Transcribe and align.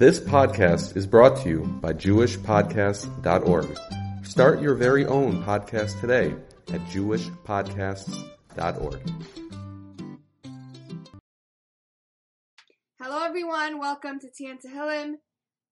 This 0.00 0.18
podcast 0.18 0.96
is 0.96 1.06
brought 1.06 1.36
to 1.42 1.48
you 1.50 1.60
by 1.82 1.92
JewishPodcasts.org. 1.92 3.78
Start 4.24 4.62
your 4.62 4.74
very 4.74 5.04
own 5.04 5.44
podcast 5.44 6.00
today 6.00 6.34
at 6.72 6.80
JewishPodcasts.org. 6.86 9.10
Hello, 12.98 13.26
everyone. 13.26 13.78
Welcome 13.78 14.18
to 14.20 14.30
Tian 14.30 14.56
Tehillim. 14.56 15.16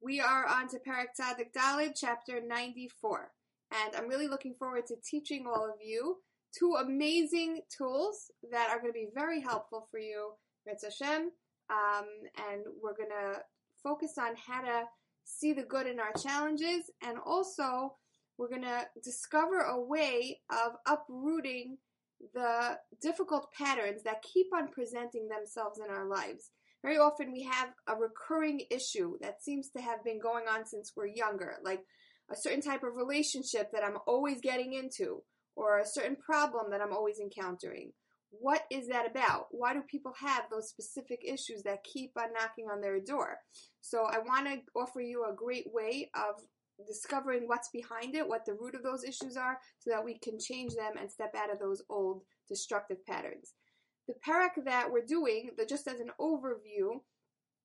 We 0.02 0.20
are 0.20 0.46
on 0.46 0.68
to 0.68 0.76
Parak 0.76 1.16
Tzadik 1.18 1.54
Dalid, 1.56 1.94
chapter 1.96 2.42
94. 2.46 3.30
And 3.72 3.96
I'm 3.96 4.10
really 4.10 4.28
looking 4.28 4.52
forward 4.58 4.86
to 4.88 4.96
teaching 5.02 5.46
all 5.46 5.64
of 5.64 5.76
you 5.82 6.18
two 6.54 6.76
amazing 6.78 7.62
tools 7.74 8.30
that 8.52 8.68
are 8.68 8.78
going 8.78 8.92
to 8.92 8.92
be 8.92 9.08
very 9.14 9.40
helpful 9.40 9.88
for 9.90 9.98
you, 9.98 10.32
Ritz 10.66 10.84
Hashem. 10.84 11.30
Um, 11.70 12.06
and 12.50 12.64
we're 12.82 12.94
going 12.94 13.08
to 13.08 13.40
focus 13.82 14.14
on 14.18 14.34
how 14.46 14.62
to 14.62 14.84
see 15.24 15.52
the 15.52 15.62
good 15.62 15.86
in 15.86 16.00
our 16.00 16.12
challenges, 16.20 16.90
and 17.02 17.18
also 17.24 17.94
we're 18.38 18.48
going 18.48 18.62
to 18.62 18.86
discover 19.02 19.60
a 19.60 19.80
way 19.80 20.40
of 20.50 20.72
uprooting 20.86 21.78
the 22.34 22.78
difficult 23.00 23.48
patterns 23.52 24.02
that 24.04 24.22
keep 24.22 24.46
on 24.54 24.68
presenting 24.68 25.28
themselves 25.28 25.78
in 25.78 25.90
our 25.90 26.08
lives. 26.08 26.50
Very 26.82 26.96
often 26.96 27.32
we 27.32 27.42
have 27.42 27.70
a 27.88 27.94
recurring 27.94 28.62
issue 28.70 29.18
that 29.20 29.42
seems 29.42 29.68
to 29.70 29.82
have 29.82 30.04
been 30.04 30.20
going 30.20 30.44
on 30.48 30.64
since 30.64 30.92
we're 30.96 31.06
younger, 31.06 31.56
like 31.64 31.80
a 32.30 32.36
certain 32.36 32.62
type 32.62 32.82
of 32.84 32.94
relationship 32.94 33.70
that 33.72 33.84
I'm 33.84 33.98
always 34.06 34.40
getting 34.40 34.74
into, 34.74 35.22
or 35.56 35.78
a 35.78 35.86
certain 35.86 36.16
problem 36.16 36.70
that 36.70 36.80
I'm 36.80 36.92
always 36.92 37.18
encountering, 37.18 37.92
what 38.30 38.62
is 38.70 38.88
that 38.88 39.10
about? 39.10 39.46
Why 39.50 39.72
do 39.72 39.82
people 39.82 40.12
have 40.20 40.44
those 40.50 40.68
specific 40.68 41.20
issues 41.24 41.62
that 41.62 41.84
keep 41.84 42.12
on 42.16 42.32
knocking 42.32 42.66
on 42.70 42.80
their 42.80 43.00
door? 43.00 43.38
So 43.80 44.04
I 44.04 44.18
want 44.18 44.46
to 44.46 44.60
offer 44.76 45.00
you 45.00 45.24
a 45.24 45.34
great 45.34 45.66
way 45.72 46.10
of 46.14 46.42
discovering 46.86 47.48
what's 47.48 47.70
behind 47.70 48.14
it, 48.14 48.28
what 48.28 48.44
the 48.44 48.54
root 48.54 48.74
of 48.74 48.82
those 48.82 49.04
issues 49.04 49.36
are, 49.36 49.58
so 49.78 49.90
that 49.90 50.04
we 50.04 50.18
can 50.18 50.38
change 50.38 50.74
them 50.74 50.92
and 50.98 51.10
step 51.10 51.34
out 51.36 51.52
of 51.52 51.58
those 51.58 51.82
old 51.88 52.22
destructive 52.48 53.04
patterns. 53.06 53.54
The 54.06 54.14
parak 54.26 54.64
that 54.64 54.90
we're 54.90 55.04
doing, 55.04 55.50
the, 55.56 55.66
just 55.66 55.88
as 55.88 56.00
an 56.00 56.10
overview, 56.20 57.00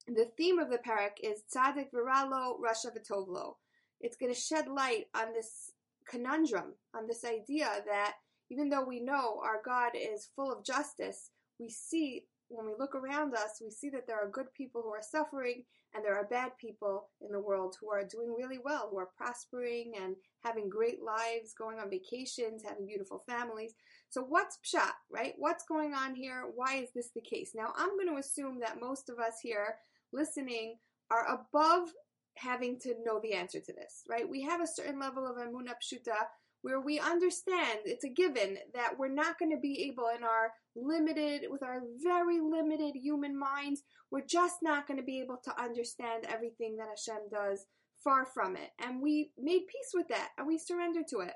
the 0.08 0.30
theme 0.38 0.59
of 0.59 0.70
the 0.70 0.80
parak 0.80 1.22
is 1.22 1.44
Tzadik 1.53 1.88
Viralo 1.94 2.55
Rasha 2.59 2.92
Vitovlo. 2.92 3.53
It's 4.02 4.17
going 4.17 4.33
to 4.33 4.39
shed 4.39 4.67
light 4.67 5.05
on 5.16 5.33
this 5.33 5.72
conundrum, 6.09 6.73
on 6.94 7.08
this 7.08 7.23
idea 7.23 7.70
that 7.86 8.16
even 8.54 8.70
though 8.70 8.86
we 8.86 9.00
know 9.00 9.42
our 9.44 9.62
God 9.66 9.94
is 9.96 10.30
full 10.36 10.52
of 10.52 10.64
justice, 10.64 11.32
we 11.59 11.70
see 11.70 12.26
when 12.50 12.68
we 12.68 12.73
look 12.78 12.94
around 12.94 13.34
us, 13.34 13.60
we 13.64 13.72
see 13.72 13.90
that 13.90 14.06
there 14.06 14.20
are 14.20 14.30
good 14.30 14.54
people 14.54 14.84
who 14.84 14.90
are 14.90 15.02
suffering 15.02 15.64
and 15.95 16.06
there 16.06 16.16
are 16.16 16.28
bad 16.28 16.52
people 16.60 17.10
in 17.22 17.32
the 17.32 17.40
world 17.40 17.76
who 17.80 17.90
are 17.90 18.04
doing 18.04 18.36
really 18.38 18.60
well, 18.64 18.90
who 18.92 19.00
are 19.00 19.10
prospering 19.18 19.94
and 20.00 20.16
having 20.44 20.70
great 20.70 21.02
lives, 21.04 21.56
going 21.58 21.80
on 21.80 21.90
vacations, 21.90 22.62
having 22.64 22.86
beautiful 22.86 23.23
families. 23.28 23.73
So 24.10 24.22
what's 24.22 24.60
pshat, 24.64 24.92
right? 25.12 25.34
What's 25.38 25.66
going 25.66 25.95
on 25.95 26.14
here? 26.14 26.44
Why 26.54 26.76
is 26.76 26.90
this 26.94 27.10
the 27.16 27.22
case? 27.22 27.54
Now, 27.56 27.73
I'm 27.76 27.98
going 27.98 28.10
to 28.10 28.20
assume 28.20 28.60
that 28.60 28.82
most 28.82 29.10
of 29.10 29.17
us 29.17 29.40
here 29.42 29.78
listening 30.12 30.78
are 31.10 31.26
above 31.28 31.90
having 32.36 32.80
to 32.82 32.95
know 33.04 33.20
the 33.22 33.34
answer 33.34 33.60
to 33.60 33.73
this, 33.73 34.04
right? 34.08 34.30
We 34.30 34.42
have 34.44 34.62
a 34.62 34.67
certain 34.67 35.00
level 35.00 35.26
of 35.26 35.38
emunah 35.38 35.76
pshuta 35.82 36.17
where 36.64 36.81
we 36.81 37.00
understand 37.00 37.80
it's 37.86 38.03
a 38.03 38.09
given 38.09 38.58
that 38.73 38.97
we're 38.97 39.08
not 39.08 39.38
going 39.38 39.52
to 39.52 39.61
be 39.61 39.88
able 39.88 40.09
in 40.17 40.23
our 40.23 40.52
limited 40.75 41.44
with 41.52 41.61
our 41.61 41.81
very 42.03 42.39
limited 42.39 42.95
human 42.95 43.38
minds 43.38 43.83
we're 44.09 44.25
just 44.25 44.58
not 44.61 44.88
going 44.88 45.00
to 45.00 45.05
be 45.05 45.20
able 45.20 45.38
to 45.44 45.61
understand 45.61 46.25
everything 46.28 46.78
that 46.78 46.88
Hashem 46.88 47.30
does 47.31 47.66
far 48.03 48.25
from 48.25 48.55
it. 48.55 48.70
And 48.83 49.02
we 49.02 49.31
made 49.38 49.61
peace 49.67 49.92
with 49.94 50.08
that 50.09 50.30
and 50.38 50.45
we 50.45 50.58
surrendered 50.58 51.08
to 51.09 51.20
it. 51.20 51.33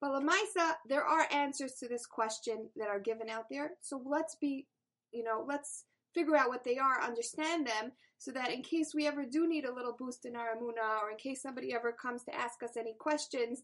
But 0.00 0.10
Lamaisa 0.10 0.74
there 0.88 1.04
are 1.04 1.26
answers 1.32 1.74
to 1.80 1.88
this 1.88 2.06
question 2.06 2.70
that 2.76 2.88
are 2.88 3.00
given 3.00 3.28
out 3.28 3.46
there. 3.50 3.72
So 3.80 4.00
let's 4.04 4.36
be 4.40 4.66
you 5.12 5.24
know 5.24 5.44
let's 5.46 5.84
figure 6.14 6.36
out 6.36 6.48
what 6.48 6.64
they 6.64 6.78
are 6.78 7.02
understand 7.02 7.66
them 7.66 7.92
so 8.18 8.32
that 8.32 8.52
in 8.52 8.62
case 8.62 8.92
we 8.94 9.06
ever 9.06 9.24
do 9.24 9.48
need 9.48 9.64
a 9.64 9.74
little 9.74 9.94
boost 9.98 10.24
in 10.24 10.36
our 10.36 10.56
amuna 10.56 11.02
or 11.02 11.10
in 11.10 11.16
case 11.16 11.42
somebody 11.42 11.72
ever 11.72 11.92
comes 11.92 12.24
to 12.24 12.34
ask 12.34 12.62
us 12.62 12.76
any 12.76 12.94
questions 12.98 13.62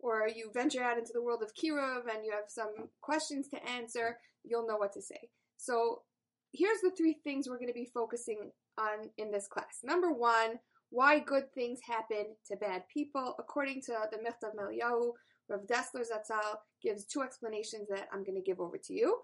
or 0.00 0.28
you 0.28 0.50
venture 0.52 0.82
out 0.82 0.98
into 0.98 1.12
the 1.12 1.22
world 1.22 1.42
of 1.42 1.54
kiruv 1.54 2.02
and 2.14 2.24
you 2.24 2.32
have 2.32 2.48
some 2.48 2.88
questions 3.00 3.48
to 3.48 3.68
answer, 3.68 4.18
you'll 4.44 4.66
know 4.66 4.76
what 4.76 4.92
to 4.92 5.02
say. 5.02 5.28
So 5.56 6.02
here's 6.52 6.80
the 6.82 6.92
three 6.96 7.16
things 7.24 7.48
we're 7.48 7.58
going 7.58 7.68
to 7.68 7.74
be 7.74 7.90
focusing 7.92 8.50
on 8.78 9.10
in 9.18 9.30
this 9.30 9.48
class. 9.48 9.80
Number 9.82 10.12
one, 10.12 10.60
why 10.90 11.18
good 11.18 11.52
things 11.52 11.80
happen 11.86 12.36
to 12.46 12.56
bad 12.56 12.84
people. 12.92 13.34
According 13.38 13.82
to 13.82 13.96
the 14.10 14.18
Michtav 14.18 14.54
Me'Eliyahu, 14.54 15.12
Rav 15.48 15.60
Dessler 15.66 16.02
Zatzal 16.02 16.56
gives 16.82 17.04
two 17.04 17.22
explanations 17.22 17.88
that 17.88 18.08
I'm 18.12 18.24
going 18.24 18.36
to 18.36 18.42
give 18.42 18.60
over 18.60 18.78
to 18.78 18.92
you. 18.92 19.18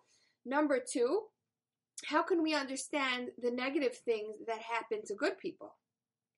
Number 0.45 0.79
two, 0.79 1.23
how 2.07 2.23
can 2.23 2.43
we 2.43 2.55
understand 2.55 3.29
the 3.41 3.51
negative 3.51 3.97
things 4.05 4.37
that 4.47 4.59
happen 4.59 5.05
to 5.07 5.15
good 5.15 5.39
people? 5.39 5.77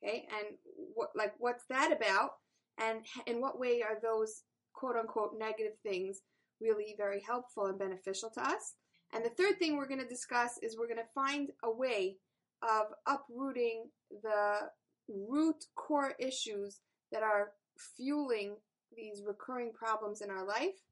Okay, 0.05 0.29
and 0.31 0.57
what 0.95 1.11
like 1.17 1.33
what's 1.39 1.65
that 1.71 1.91
about? 1.91 2.33
And 2.79 3.01
in 3.27 3.41
what 3.41 3.59
way 3.59 3.83
are 3.83 3.99
those 4.03 4.43
quote 4.75 4.97
unquote 4.97 5.33
negative 5.39 5.79
things 5.83 6.21
really 6.61 6.95
very 6.97 7.21
helpful 7.21 7.67
and 7.67 7.79
beneficial 7.79 8.31
to 8.31 8.43
us. 8.43 8.75
And 9.13 9.25
the 9.25 9.31
third 9.31 9.59
thing 9.59 9.77
we're 9.77 9.89
going 9.89 10.01
to 10.01 10.09
discuss 10.09 10.59
is 10.63 10.77
we're 10.77 10.89
going 10.89 10.99
to 10.99 11.15
find 11.15 11.51
a 11.63 11.71
way 11.71 12.17
of 12.63 12.87
uprooting 13.07 13.85
the 14.23 14.71
root 15.09 15.65
core 15.77 16.15
issues 16.19 16.81
that 17.13 17.23
are 17.23 17.53
fueling 17.97 18.57
these 18.97 19.23
recurring 19.27 19.73
problems 19.73 20.23
in 20.23 20.31
our 20.31 20.47
life. 20.47 20.83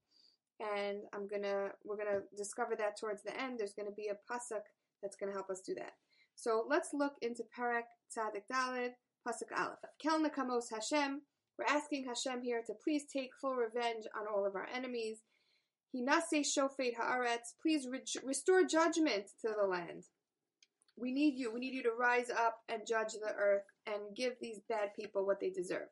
And 0.61 0.99
I'm 1.13 1.27
gonna 1.27 1.71
we're 1.85 1.97
gonna 1.97 2.21
discover 2.37 2.77
that 2.77 2.99
towards 2.99 3.23
the 3.25 3.39
end. 3.41 3.59
There's 3.59 3.75
gonna 3.75 3.91
be 3.91 4.09
a 4.09 4.33
pasuk 4.33 4.63
that's 5.03 5.17
gonna 5.17 5.33
help 5.33 5.51
us 5.51 5.63
do 5.67 5.75
that. 5.75 5.93
So 6.37 6.65
let's 6.69 6.91
look 6.93 7.15
into 7.23 7.43
Parak 7.57 7.91
Tzadik 8.15 8.45
Dalid, 8.51 8.91
pasuk 9.27 9.59
Aleph. 9.59 9.79
Kel 10.01 10.21
Nekamos 10.21 10.71
Hashem 10.73 11.23
we're 11.59 11.73
asking 11.75 12.07
Hashem 12.07 12.43
here 12.43 12.63
to 12.67 12.75
please 12.83 13.05
take 13.13 13.31
full 13.41 13.55
revenge 13.55 14.05
on 14.19 14.27
all 14.27 14.47
of 14.47 14.57
our 14.57 14.69
enemies. 14.75 15.19
Hinase 15.95 16.45
shofet 16.45 16.97
haaretz, 17.01 17.55
please 17.63 17.87
re- 17.89 18.03
restore 18.25 18.65
judgment 18.65 19.31
to 19.43 19.53
the 19.59 19.67
land. 19.67 20.05
We 20.97 21.13
need 21.13 21.35
you. 21.37 21.53
We 21.53 21.61
need 21.61 21.75
you 21.75 21.83
to 21.85 21.93
rise 21.93 22.31
up 22.31 22.59
and 22.69 22.87
judge 22.87 23.13
the 23.13 23.33
earth 23.37 23.65
and 23.87 24.17
give 24.17 24.35
these 24.41 24.61
bad 24.69 24.91
people 24.99 25.27
what 25.27 25.41
they 25.41 25.51
deserve. 25.51 25.89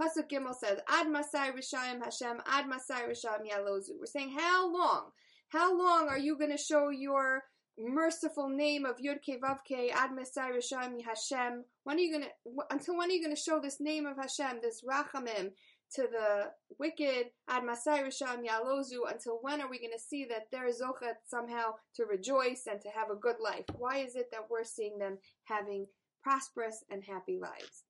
Pasuk 0.00 0.28
Gimel 0.30 0.54
says, 0.54 0.78
Ad 0.88 1.10
Masai 1.10 1.50
Rishayim 1.52 2.02
Hashem, 2.02 2.42
Ad 2.46 2.68
Masai 2.68 3.02
Rishayim 3.08 3.50
Yalozu. 3.50 3.98
We're 3.98 4.06
saying, 4.06 4.34
how 4.36 4.70
long? 4.70 5.10
How 5.48 5.76
long 5.76 6.08
are 6.08 6.18
you 6.18 6.36
going 6.36 6.50
to 6.50 6.58
show 6.58 6.90
your 6.90 7.44
merciful 7.78 8.48
name 8.48 8.84
of 8.84 8.96
Yud 8.96 9.18
Vavke 9.26 9.90
Ad 9.92 10.10
Mesai 10.10 10.50
Rishayim 10.56 11.02
Hashem. 11.04 11.64
When 11.84 11.96
are 11.96 12.00
you 12.00 12.12
gonna 12.12 12.30
until 12.70 12.96
when 12.96 13.10
are 13.10 13.12
you 13.12 13.22
gonna 13.22 13.36
show 13.36 13.60
this 13.60 13.80
name 13.80 14.06
of 14.06 14.16
Hashem, 14.16 14.60
this 14.62 14.82
Rachamim, 14.82 15.50
to 15.94 16.02
the 16.02 16.50
wicked 16.78 17.26
Ad 17.48 17.64
Masai 17.64 18.00
Rishayim 18.00 18.46
Yalozu? 18.46 19.10
Until 19.10 19.38
when 19.42 19.60
are 19.60 19.68
we 19.68 19.78
gonna 19.78 19.98
see 19.98 20.24
that 20.26 20.46
they're 20.50 20.68
zochet 20.68 21.16
somehow 21.26 21.74
to 21.94 22.04
rejoice 22.04 22.64
and 22.70 22.80
to 22.80 22.88
have 22.88 23.10
a 23.10 23.16
good 23.20 23.36
life? 23.40 23.64
Why 23.76 23.98
is 23.98 24.16
it 24.16 24.30
that 24.32 24.48
we're 24.50 24.64
seeing 24.64 24.98
them 24.98 25.18
having 25.44 25.86
prosperous 26.22 26.82
and 26.90 27.04
happy 27.04 27.38
lives? 27.40 27.84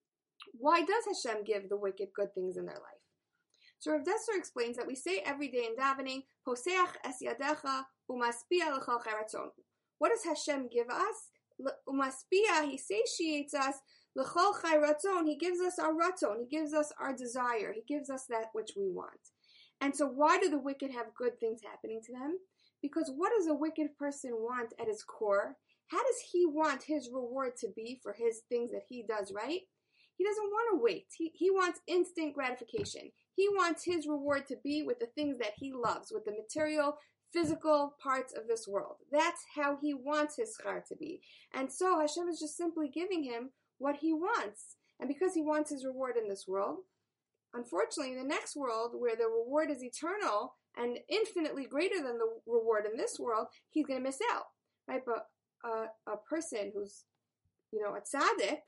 Why 0.52 0.80
does 0.80 1.04
Hashem 1.06 1.44
give 1.44 1.68
the 1.68 1.78
wicked 1.78 2.08
good 2.14 2.34
things 2.34 2.56
in 2.56 2.66
their 2.66 2.74
life? 2.74 3.02
So 3.78 3.92
Rav 3.92 4.02
Dessler 4.02 4.38
explains 4.38 4.76
that 4.76 4.86
we 4.86 4.94
say 4.94 5.22
every 5.24 5.48
day 5.48 5.66
in 5.66 5.76
davening, 5.76 6.22
Poseach 6.46 6.96
es 7.04 7.16
yadecha 7.22 7.84
umaspia 8.10 8.82
cheratzon. 8.84 9.50
What 9.98 10.10
does 10.10 10.24
Hashem 10.24 10.68
give 10.72 10.88
us? 10.90 11.30
Umaspia, 11.88 12.68
He 12.68 12.78
satiates 12.78 13.54
us. 13.54 13.76
L'chol 14.14 14.54
chai 14.62 14.78
He 15.24 15.36
gives 15.36 15.60
us 15.60 15.78
our 15.78 15.92
ratzon. 15.92 16.40
He 16.40 16.46
gives 16.56 16.72
us 16.72 16.92
our 17.00 17.14
desire. 17.14 17.72
He 17.74 17.82
gives 17.86 18.10
us 18.10 18.24
that 18.28 18.50
which 18.52 18.72
we 18.76 18.88
want. 18.88 19.30
And 19.80 19.94
so, 19.94 20.06
why 20.06 20.38
do 20.38 20.48
the 20.48 20.58
wicked 20.58 20.90
have 20.92 21.14
good 21.14 21.38
things 21.38 21.60
happening 21.62 22.00
to 22.06 22.12
them? 22.12 22.38
Because 22.82 23.10
what 23.14 23.32
does 23.36 23.46
a 23.46 23.54
wicked 23.54 23.96
person 23.98 24.32
want 24.32 24.72
at 24.80 24.88
his 24.88 25.02
core? 25.02 25.56
How 25.88 25.98
does 25.98 26.20
he 26.32 26.46
want 26.46 26.82
his 26.82 27.10
reward 27.12 27.52
to 27.60 27.68
be 27.74 28.00
for 28.02 28.12
his 28.12 28.42
things 28.48 28.70
that 28.72 28.82
he 28.88 29.04
does 29.06 29.32
right? 29.34 29.60
He 30.16 30.24
doesn't 30.24 30.50
want 30.50 30.68
to 30.72 30.82
wait. 30.82 31.06
He, 31.16 31.30
he 31.34 31.50
wants 31.50 31.80
instant 31.86 32.34
gratification. 32.34 33.10
He 33.34 33.48
wants 33.50 33.84
his 33.84 34.06
reward 34.06 34.46
to 34.48 34.56
be 34.64 34.82
with 34.82 34.98
the 34.98 35.08
things 35.14 35.38
that 35.38 35.52
he 35.56 35.72
loves, 35.72 36.10
with 36.10 36.24
the 36.24 36.32
material 36.32 36.96
physical 37.36 37.96
parts 38.02 38.32
of 38.32 38.48
this 38.48 38.66
world. 38.66 38.96
That's 39.12 39.42
how 39.54 39.76
he 39.80 39.92
wants 39.92 40.36
his 40.36 40.56
schar 40.56 40.84
to 40.86 40.96
be. 40.96 41.20
And 41.52 41.70
so 41.70 42.00
Hashem 42.00 42.28
is 42.28 42.40
just 42.40 42.56
simply 42.56 42.88
giving 42.88 43.24
him 43.24 43.50
what 43.78 43.96
he 43.96 44.14
wants. 44.14 44.76
And 44.98 45.08
because 45.08 45.34
he 45.34 45.42
wants 45.42 45.70
his 45.70 45.84
reward 45.84 46.16
in 46.16 46.28
this 46.28 46.46
world, 46.48 46.78
unfortunately, 47.52 48.12
in 48.12 48.18
the 48.18 48.24
next 48.24 48.56
world, 48.56 48.92
where 48.96 49.16
the 49.16 49.26
reward 49.26 49.70
is 49.70 49.84
eternal 49.84 50.54
and 50.76 50.98
infinitely 51.10 51.66
greater 51.66 51.96
than 51.96 52.18
the 52.18 52.28
reward 52.46 52.84
in 52.90 52.96
this 52.96 53.18
world, 53.18 53.48
he's 53.68 53.86
going 53.86 53.98
to 53.98 54.04
miss 54.04 54.18
out. 54.32 54.44
Right? 54.88 55.02
But 55.04 55.26
uh, 55.62 55.86
a 56.06 56.16
person 56.28 56.72
who's, 56.74 57.04
you 57.70 57.82
know, 57.82 57.94
a 57.94 58.00
tzaddik, 58.00 58.58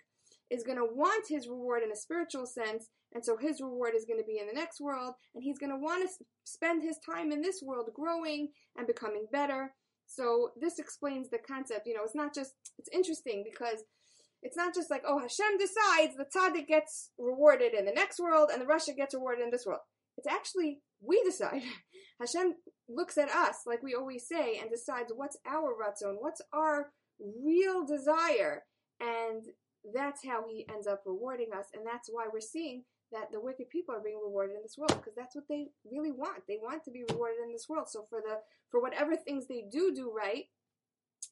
is 0.51 0.65
going 0.65 0.79
to 0.79 0.85
want 0.85 1.27
his 1.29 1.49
reward 1.49 1.83
in 1.83 1.93
a 1.93 1.97
spiritual 1.97 2.47
sense, 2.47 2.89
and 3.15 3.25
so 3.25 3.37
his 3.37 3.61
reward 3.61 3.93
is 3.95 4.05
going 4.05 4.19
to 4.19 4.27
be 4.27 4.39
in 4.39 4.47
the 4.47 4.53
next 4.53 4.81
world, 4.81 5.15
and 5.35 5.45
he's 5.45 5.59
going 5.59 5.73
to 5.73 5.79
want 5.79 6.09
to 6.09 6.25
spend 6.45 6.83
his 6.83 6.99
time 7.05 7.33
in 7.33 7.43
this 7.43 7.63
world 7.63 7.91
growing 7.95 8.49
and 8.77 8.87
becoming 8.87 9.27
better. 9.33 9.75
So 10.07 10.53
this 10.61 10.79
explains 10.79 11.29
the 11.29 11.39
concept. 11.39 11.87
You 11.87 11.95
know, 11.95 12.05
it's 12.05 12.15
not 12.15 12.35
just, 12.35 12.53
it's 12.79 12.89
interesting 12.93 13.45
because 13.45 13.85
it's 14.43 14.57
not 14.57 14.75
just 14.75 14.91
like, 14.91 15.03
oh, 15.07 15.19
Hashem 15.19 15.59
decides 15.59 16.17
the 16.17 16.25
tzaddik 16.25 16.67
gets 16.67 17.11
rewarded 17.19 17.75
in 17.75 17.85
the 17.85 17.93
next 17.93 18.19
world 18.19 18.51
and 18.53 18.63
the 18.63 18.67
rasha 18.67 18.97
gets 18.97 19.15
rewarded 19.15 19.45
in 19.45 19.51
this 19.51 19.67
world. 19.67 19.81
It's 20.17 20.27
actually, 20.27 20.81
we 21.01 21.23
decide. 21.23 21.63
Hashem 22.21 22.55
looks 22.89 23.19
at 23.19 23.31
us, 23.31 23.59
like 23.67 23.83
we 23.83 23.95
always 23.95 24.27
say, 24.27 24.59
and 24.59 24.71
decides 24.71 25.13
what's 25.15 25.37
our 25.47 25.73
ratzon, 25.75 26.17
what's 26.19 26.43
our 26.53 26.91
real 27.21 27.85
desire. 27.85 28.65
And 29.01 29.45
that's 29.95 30.25
how 30.25 30.45
he 30.49 30.67
ends 30.73 30.87
up 30.87 31.03
rewarding 31.07 31.51
us. 31.57 31.67
And 31.75 31.87
that's 31.87 32.09
why 32.11 32.27
we're 32.33 32.41
seeing 32.41 32.85
that 33.13 33.33
the 33.33 33.41
wicked 33.41 33.71
people 33.71 33.95
are 33.95 34.03
being 34.03 34.21
rewarded 34.23 34.57
in 34.57 34.63
this 34.63 34.77
world 34.77 34.97
because 34.97 35.15
that's 35.17 35.35
what 35.35 35.49
they 35.49 35.69
really 35.91 36.13
want. 36.13 36.43
They 36.47 36.59
want 36.61 36.85
to 36.85 36.91
be 36.91 37.05
rewarded 37.11 37.39
in 37.45 37.53
this 37.53 37.69
world. 37.69 37.89
So 37.89 38.07
for 38.09 38.21
the 38.21 38.41
for 38.71 38.81
whatever 38.81 39.17
things 39.17 39.47
they 39.47 39.65
do 39.71 39.93
do 39.95 40.13
right, 40.15 40.45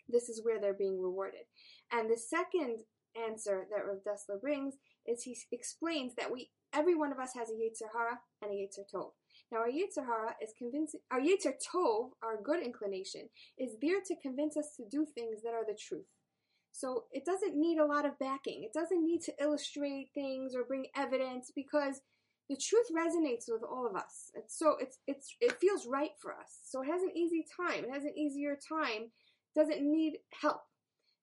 this 0.08 0.29
is 0.29 0.43
where 0.43 0.61
they're 0.61 0.75
being 0.75 1.00
rewarded. 1.00 1.47
And 1.93 2.11
the 2.11 2.17
second 2.17 2.81
answer 3.17 3.67
that 3.70 3.87
Rav 3.87 3.99
Dessler 4.05 4.41
brings 4.41 4.75
is 5.06 5.23
he 5.23 5.37
explains 5.53 6.14
that 6.17 6.32
we 6.32 6.50
every 6.73 6.94
one 6.94 7.12
of 7.12 7.19
us 7.19 7.32
has 7.35 7.50
a 7.50 7.55
Yetzer 7.55 7.93
Hara 7.93 8.20
and 8.43 8.50
a 8.50 8.55
Yetzer 8.55 8.85
Tov. 8.93 9.11
Now 9.53 9.58
our 9.58 9.69
Yetzer 9.69 10.05
Hara 10.05 10.35
is 10.43 10.53
convincing 10.58 11.00
our 11.11 11.20
Yetzer 11.20 11.55
Tov, 11.61 12.11
our 12.23 12.41
good 12.43 12.62
inclination, 12.62 13.29
is 13.58 13.76
there 13.81 14.00
to 14.06 14.17
convince 14.23 14.56
us 14.56 14.73
to 14.76 14.85
do 14.91 15.06
things 15.06 15.43
that 15.43 15.55
are 15.55 15.64
the 15.67 15.79
truth. 15.79 16.06
So 16.76 17.05
it 17.11 17.25
doesn't 17.25 17.56
need 17.56 17.78
a 17.78 17.87
lot 17.87 18.05
of 18.05 18.19
backing. 18.19 18.62
It 18.62 18.75
doesn't 18.75 19.02
need 19.02 19.23
to 19.23 19.34
illustrate 19.40 20.11
things 20.12 20.55
or 20.55 20.62
bring 20.62 20.88
evidence 20.94 21.50
because 21.56 22.02
the 22.50 22.56
truth 22.56 22.88
resonates 22.94 23.46
with 23.49 23.62
all 23.62 23.87
of 23.87 23.96
us. 23.96 24.31
It's 24.34 24.58
so 24.58 24.76
it's 24.78 24.99
it's 25.06 25.34
it 25.40 25.58
feels 25.58 25.87
right 25.87 26.11
for 26.20 26.34
us. 26.34 26.61
So 26.67 26.82
it 26.82 26.87
has 26.87 27.00
an 27.00 27.17
easy 27.17 27.46
time. 27.56 27.84
It 27.84 27.90
has 27.90 28.05
an 28.05 28.12
easier 28.14 28.58
time. 28.69 29.11
Doesn't 29.55 29.90
need 29.90 30.19
help. 30.43 30.64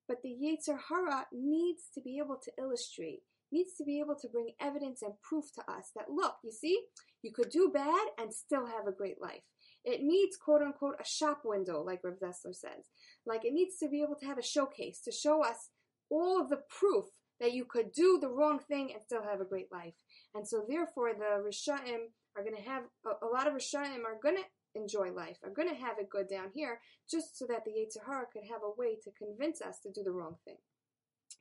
But 0.08 0.24
the 0.24 0.36
Yetzer 0.44 0.80
Hara 0.90 1.28
needs 1.32 1.84
to 1.94 2.02
be 2.02 2.18
able 2.18 2.40
to 2.44 2.52
illustrate, 2.58 3.22
needs 3.52 3.76
to 3.78 3.84
be 3.84 4.00
able 4.00 4.16
to 4.16 4.28
bring 4.28 4.54
evidence 4.60 5.04
and 5.04 5.14
proof 5.22 5.54
to 5.54 5.62
us 5.72 5.92
that 5.96 6.10
look, 6.10 6.38
you 6.44 6.52
see, 6.52 6.82
you 7.22 7.32
could 7.32 7.52
do 7.52 7.70
bad 7.72 8.08
and 8.20 8.34
still 8.34 8.66
have 8.66 8.88
a 8.88 8.92
great 8.92 9.22
life. 9.22 9.44
It 9.84 10.02
needs 10.02 10.38
quote 10.38 10.62
unquote 10.62 10.96
a 11.00 11.06
shop 11.06 11.42
window, 11.44 11.82
like 11.84 12.02
Rav 12.04 12.20
Dessler 12.20 12.56
says. 12.56 12.90
Like 13.26 13.46
it 13.46 13.54
needs 13.54 13.78
to 13.80 13.90
be 13.90 14.02
able 14.02 14.16
to 14.16 14.26
have 14.26 14.38
a 14.38 14.44
showcase 14.44 15.02
to 15.02 15.12
show 15.12 15.44
us 15.44 15.70
all 16.10 16.42
of 16.42 16.50
the 16.50 16.62
proof 16.70 17.06
that 17.40 17.54
you 17.54 17.66
could 17.66 17.92
do 17.92 18.20
the 18.22 18.30
wrong 18.30 18.60
thing 18.60 18.92
and 18.94 19.02
still 19.02 19.24
have 19.24 19.42
a 19.42 19.46
great 19.46 19.72
life. 19.72 19.94
And 20.34 20.48
so 20.48 20.64
therefore 20.68 21.14
the 21.14 21.44
Rishaim 21.44 22.12
are 22.38 22.44
going 22.44 22.56
to 22.56 22.70
have, 22.70 22.84
a, 23.06 23.26
a 23.26 23.28
lot 23.28 23.48
of 23.48 23.54
Rishaim 23.54 24.06
are 24.06 24.20
going 24.22 24.38
to 24.38 24.44
enjoy 24.76 25.12
life, 25.12 25.38
are 25.44 25.50
going 25.50 25.70
to 25.70 25.76
have 25.76 26.00
it 26.00 26.10
good 26.10 26.28
down 26.30 26.50
here, 26.54 26.80
just 27.10 27.38
so 27.38 27.46
that 27.48 27.66
the 27.66 27.72
Yetzer 27.72 28.06
Hara 28.06 28.26
could 28.32 28.44
have 28.50 28.62
a 28.64 28.80
way 28.80 28.96
to 29.04 29.12
convince 29.12 29.62
us 29.62 29.80
to 29.84 29.92
do 29.92 30.04
the 30.04 30.12
wrong 30.12 30.36
thing. 30.46 30.58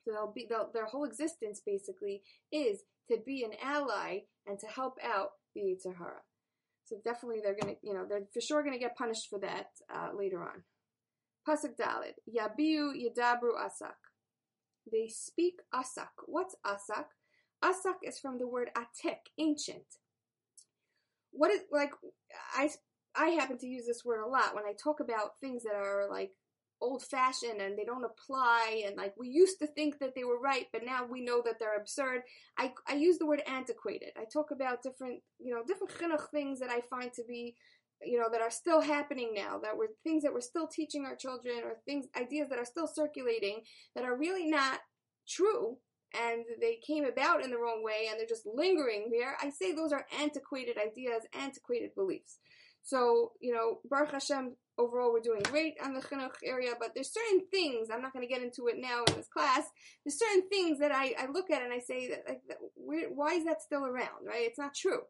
So 0.03 0.11
they'll 0.11 0.33
be, 0.33 0.45
they'll, 0.49 0.69
their 0.73 0.85
whole 0.85 1.05
existence 1.05 1.61
basically 1.65 2.23
is 2.51 2.83
to 3.09 3.17
be 3.25 3.43
an 3.43 3.51
ally 3.63 4.19
and 4.45 4.59
to 4.59 4.67
help 4.67 4.97
out 5.03 5.29
the 5.55 5.61
Yetzer 5.61 5.97
Hara. 5.97 6.21
So 6.85 6.97
definitely 7.03 7.39
they're 7.41 7.57
going 7.59 7.75
to, 7.75 7.79
you 7.81 7.93
know, 7.93 8.05
they're 8.07 8.27
for 8.33 8.41
sure 8.41 8.61
going 8.61 8.73
to 8.73 8.79
get 8.79 8.97
punished 8.97 9.29
for 9.29 9.39
that 9.39 9.67
uh, 9.93 10.09
later 10.15 10.43
on. 10.43 10.63
Pasuk 11.47 11.75
Dalid, 11.77 12.15
Yabiu 12.29 12.91
Yadabru 12.93 13.55
Asak. 13.59 13.99
They 14.91 15.07
speak 15.07 15.55
Asak. 15.73 16.11
What's 16.25 16.55
Asak? 16.65 17.05
Asak 17.63 17.99
is 18.03 18.19
from 18.19 18.37
the 18.37 18.47
word 18.47 18.69
Atik, 18.77 19.31
ancient. 19.37 19.85
What 21.31 21.51
is, 21.51 21.61
like, 21.71 21.91
I 22.55 22.69
I 23.15 23.29
happen 23.29 23.57
to 23.59 23.67
use 23.67 23.85
this 23.85 24.03
word 24.03 24.21
a 24.21 24.27
lot 24.27 24.55
when 24.55 24.65
I 24.65 24.73
talk 24.73 24.99
about 24.99 25.39
things 25.39 25.63
that 25.63 25.75
are 25.75 26.07
like 26.09 26.31
old 26.81 27.03
fashioned 27.03 27.61
and 27.61 27.77
they 27.77 27.85
don't 27.85 28.03
apply 28.03 28.83
and 28.85 28.97
like 28.97 29.13
we 29.17 29.29
used 29.29 29.57
to 29.59 29.67
think 29.67 29.99
that 29.99 30.15
they 30.15 30.23
were 30.23 30.39
right 30.39 30.67
but 30.73 30.85
now 30.85 31.05
we 31.05 31.21
know 31.21 31.41
that 31.45 31.55
they're 31.59 31.79
absurd. 31.79 32.21
I, 32.57 32.73
I 32.87 32.95
use 32.95 33.17
the 33.17 33.25
word 33.25 33.41
antiquated. 33.47 34.09
I 34.17 34.25
talk 34.25 34.51
about 34.51 34.83
different 34.83 35.21
you 35.39 35.53
know 35.53 35.63
different 35.65 35.93
chinuch 35.93 36.29
things 36.31 36.59
that 36.59 36.69
i 36.69 36.81
find 36.89 37.11
to 37.13 37.23
be 37.27 37.55
you 38.01 38.19
know 38.19 38.29
that 38.31 38.41
are 38.41 38.51
still 38.51 38.81
happening 38.81 39.31
now 39.33 39.59
that 39.59 39.77
were 39.77 39.89
things 40.03 40.23
that 40.23 40.33
we're 40.33 40.41
still 40.41 40.67
teaching 40.67 41.05
our 41.05 41.15
children 41.15 41.57
or 41.63 41.77
things 41.85 42.05
ideas 42.17 42.49
that 42.49 42.59
are 42.59 42.65
still 42.65 42.87
circulating 42.87 43.61
that 43.95 44.05
are 44.05 44.17
really 44.17 44.45
not 44.49 44.79
true 45.27 45.77
and 46.21 46.43
they 46.61 46.79
came 46.85 47.05
about 47.05 47.43
in 47.43 47.49
the 47.49 47.57
wrong 47.57 47.83
way 47.83 48.07
and 48.09 48.19
they're 48.19 48.27
just 48.27 48.45
lingering 48.45 49.09
here 49.11 49.35
i 49.41 49.49
say 49.49 49.73
those 49.73 49.91
are 49.91 50.05
antiquated 50.19 50.77
ideas 50.77 51.23
antiquated 51.39 51.93
beliefs 51.95 52.39
so, 52.83 53.31
you 53.39 53.53
know, 53.53 53.79
Baruch 53.89 54.11
Hashem, 54.11 54.55
overall 54.77 55.13
we're 55.13 55.21
doing 55.21 55.41
great 55.43 55.75
on 55.83 55.93
the 55.93 56.01
chinuch 56.01 56.35
area, 56.43 56.71
but 56.79 56.91
there's 56.93 57.13
certain 57.13 57.47
things, 57.49 57.89
I'm 57.91 58.01
not 58.01 58.13
going 58.13 58.27
to 58.27 58.33
get 58.33 58.43
into 58.43 58.67
it 58.67 58.75
now 58.77 59.03
in 59.07 59.15
this 59.15 59.27
class, 59.27 59.63
there's 60.03 60.19
certain 60.19 60.49
things 60.49 60.79
that 60.79 60.91
I, 60.91 61.13
I 61.17 61.27
look 61.31 61.49
at 61.49 61.61
and 61.61 61.71
I 61.71 61.79
say, 61.79 62.09
that, 62.09 62.23
like, 62.27 62.41
why 63.09 63.33
is 63.33 63.45
that 63.45 63.61
still 63.61 63.85
around, 63.85 64.25
right? 64.27 64.41
It's 64.41 64.59
not 64.59 64.75
true. 64.75 65.01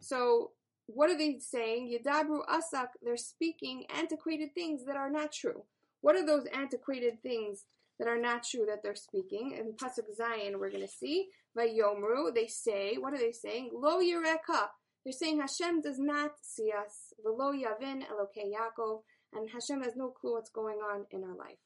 So, 0.00 0.52
what 0.86 1.10
are 1.10 1.18
they 1.18 1.38
saying? 1.40 1.92
Yadabru 1.92 2.46
asak, 2.46 2.88
they're 3.02 3.16
speaking 3.16 3.86
antiquated 3.92 4.54
things 4.54 4.84
that 4.86 4.96
are 4.96 5.10
not 5.10 5.32
true. 5.32 5.64
What 6.00 6.14
are 6.14 6.24
those 6.24 6.46
antiquated 6.54 7.20
things 7.24 7.64
that 7.98 8.06
are 8.06 8.20
not 8.20 8.44
true 8.44 8.66
that 8.68 8.84
they're 8.84 8.94
speaking? 8.94 9.56
In 9.58 9.72
Pasuk 9.72 10.06
Zayin, 10.16 10.60
we're 10.60 10.70
going 10.70 10.82
to 10.82 10.88
see, 10.88 11.26
Vayomru, 11.58 12.32
they 12.32 12.46
say, 12.46 12.96
what 12.98 13.12
are 13.14 13.18
they 13.18 13.32
saying? 13.32 13.70
Lo 13.74 14.00
yireka, 14.00 14.68
they're 15.06 15.12
saying 15.12 15.38
Hashem 15.38 15.82
does 15.82 16.00
not 16.00 16.32
see 16.42 16.72
us. 16.76 17.14
Velo 17.22 17.52
yavin 17.52 18.02
elokei 18.02 18.50
Yaakov, 18.50 19.02
and 19.32 19.48
Hashem 19.48 19.80
has 19.82 19.94
no 19.94 20.08
clue 20.08 20.32
what's 20.32 20.50
going 20.50 20.78
on 20.78 21.06
in 21.12 21.22
our 21.22 21.36
life. 21.36 21.62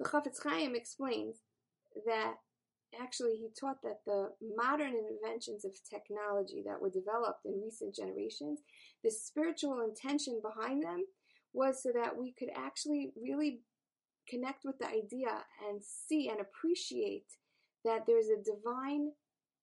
The 0.00 0.08
Chafetz 0.08 0.42
Chaim 0.42 0.74
explains 0.74 1.36
that 2.04 2.34
actually 3.00 3.36
he 3.36 3.50
taught 3.58 3.80
that 3.84 4.00
the 4.04 4.30
modern 4.56 4.94
inventions 5.08 5.64
of 5.64 5.70
technology 5.88 6.64
that 6.66 6.82
were 6.82 6.90
developed 6.90 7.46
in 7.46 7.62
recent 7.62 7.94
generations, 7.94 8.62
the 9.04 9.12
spiritual 9.12 9.82
intention 9.88 10.40
behind 10.42 10.82
them 10.82 11.04
was 11.52 11.80
so 11.80 11.92
that 11.94 12.16
we 12.16 12.34
could 12.36 12.50
actually 12.56 13.12
really 13.22 13.60
connect 14.28 14.64
with 14.64 14.80
the 14.80 14.88
idea 14.88 15.44
and 15.68 15.80
see 15.80 16.28
and 16.28 16.40
appreciate 16.40 17.26
that 17.84 18.00
there's 18.08 18.30
a 18.30 18.42
divine 18.42 19.12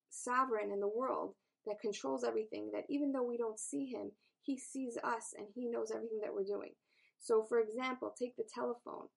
sovereign 0.09 0.71
in 0.71 0.79
the 0.79 0.87
world 0.87 1.35
that 1.65 1.79
controls 1.81 2.23
everything, 2.23 2.71
that 2.73 2.85
even 2.89 3.11
though 3.11 3.23
we 3.23 3.37
don't 3.37 3.59
see 3.59 3.85
him, 3.85 4.11
he 4.41 4.57
sees 4.57 4.97
us 5.03 5.33
and 5.37 5.47
he 5.53 5.67
knows 5.67 5.91
everything 5.91 6.19
that 6.21 6.33
we're 6.33 6.43
doing. 6.43 6.71
So, 7.19 7.43
for 7.47 7.59
example, 7.59 8.13
take 8.17 8.35
the 8.35 8.47
telephone. 8.53 9.07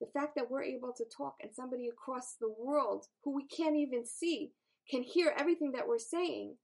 The 0.00 0.06
fact 0.06 0.34
that 0.36 0.50
we're 0.50 0.62
able 0.62 0.92
to 0.96 1.04
talk 1.04 1.36
and 1.42 1.54
somebody 1.54 1.88
across 1.88 2.36
the 2.40 2.52
world 2.58 3.06
who 3.22 3.34
we 3.34 3.46
can't 3.46 3.76
even 3.76 4.04
see 4.04 4.52
can 4.90 5.02
hear 5.02 5.34
everything 5.36 5.72
that 5.72 5.86
we're 5.86 5.98
saying 5.98 6.56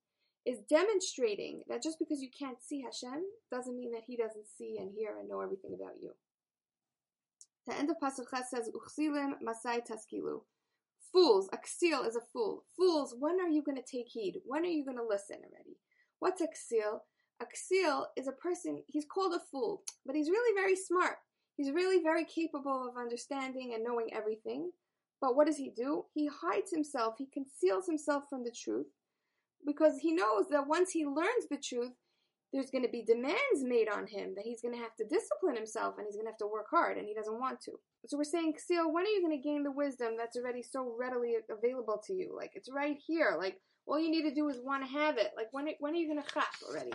is 0.44 0.58
demonstrating 0.68 1.62
that 1.68 1.82
just 1.82 1.98
because 1.98 2.22
you 2.22 2.30
can't 2.36 2.62
see 2.62 2.82
Hashem 2.82 3.22
doesn't 3.50 3.76
mean 3.76 3.92
that 3.92 4.04
He 4.06 4.16
doesn't 4.16 4.46
see 4.56 4.78
and 4.80 4.90
hear 4.96 5.18
and 5.18 5.28
know 5.28 5.40
everything 5.40 5.74
about 5.74 5.94
you. 6.00 6.14
The 7.66 7.76
end 7.76 7.90
of 7.90 7.96
Pasuk 8.02 8.26
says, 8.48 8.70
Uchsilim 8.74 9.32
Masai 9.42 9.80
Taskilu. 9.80 10.40
Fools, 11.12 11.48
Aksil 11.54 12.06
is 12.06 12.16
a 12.16 12.20
fool. 12.32 12.64
Fools, 12.76 13.14
when 13.18 13.40
are 13.40 13.48
you 13.48 13.62
going 13.62 13.76
to 13.76 13.82
take 13.82 14.08
heed? 14.08 14.40
When 14.44 14.62
are 14.64 14.68
you 14.68 14.84
going 14.84 14.98
to 14.98 15.06
listen 15.06 15.36
already? 15.36 15.78
What's 16.18 16.42
Aksil? 16.42 17.00
Aksil 17.42 18.06
is 18.16 18.26
a 18.26 18.32
person, 18.32 18.82
he's 18.88 19.04
called 19.04 19.32
a 19.34 19.40
fool, 19.50 19.82
but 20.04 20.16
he's 20.16 20.28
really 20.28 20.60
very 20.60 20.74
smart. 20.74 21.18
He's 21.56 21.72
really 21.72 22.02
very 22.02 22.24
capable 22.24 22.88
of 22.88 23.00
understanding 23.00 23.72
and 23.74 23.84
knowing 23.84 24.08
everything. 24.12 24.70
But 25.20 25.36
what 25.36 25.46
does 25.46 25.56
he 25.56 25.70
do? 25.70 26.04
He 26.14 26.28
hides 26.28 26.70
himself, 26.72 27.14
he 27.18 27.26
conceals 27.26 27.86
himself 27.86 28.24
from 28.28 28.44
the 28.44 28.52
truth 28.52 28.86
because 29.66 29.98
he 29.98 30.12
knows 30.12 30.46
that 30.50 30.68
once 30.68 30.90
he 30.90 31.04
learns 31.04 31.46
the 31.50 31.56
truth, 31.56 31.92
there's 32.52 32.70
going 32.70 32.84
to 32.84 32.90
be 32.90 33.02
demands 33.02 33.62
made 33.62 33.88
on 33.88 34.06
him 34.06 34.34
that 34.34 34.44
he's 34.44 34.62
going 34.62 34.74
to 34.74 34.80
have 34.80 34.94
to 34.96 35.04
discipline 35.04 35.56
himself 35.56 35.96
and 35.98 36.06
he's 36.06 36.16
going 36.16 36.26
to 36.26 36.30
have 36.30 36.38
to 36.38 36.46
work 36.46 36.66
hard 36.70 36.96
and 36.96 37.06
he 37.06 37.14
doesn't 37.14 37.38
want 37.38 37.60
to. 37.62 37.72
So 38.06 38.16
we're 38.16 38.24
saying, 38.24 38.54
Ksil, 38.54 38.92
when 38.92 39.04
are 39.04 39.08
you 39.08 39.22
going 39.22 39.36
to 39.36 39.48
gain 39.48 39.62
the 39.62 39.72
wisdom 39.72 40.14
that's 40.16 40.36
already 40.36 40.62
so 40.62 40.94
readily 40.98 41.34
available 41.50 42.02
to 42.06 42.14
you? 42.14 42.34
Like 42.34 42.52
it's 42.54 42.70
right 42.70 42.96
here. 43.06 43.36
Like 43.38 43.60
all 43.86 44.00
you 44.00 44.10
need 44.10 44.28
to 44.28 44.34
do 44.34 44.48
is 44.48 44.60
want 44.62 44.84
to 44.84 44.90
have 44.90 45.18
it. 45.18 45.32
Like 45.36 45.48
when 45.52 45.68
when 45.80 45.92
are 45.92 45.96
you 45.96 46.08
going 46.08 46.22
to 46.22 46.32
chap 46.32 46.48
already? 46.66 46.92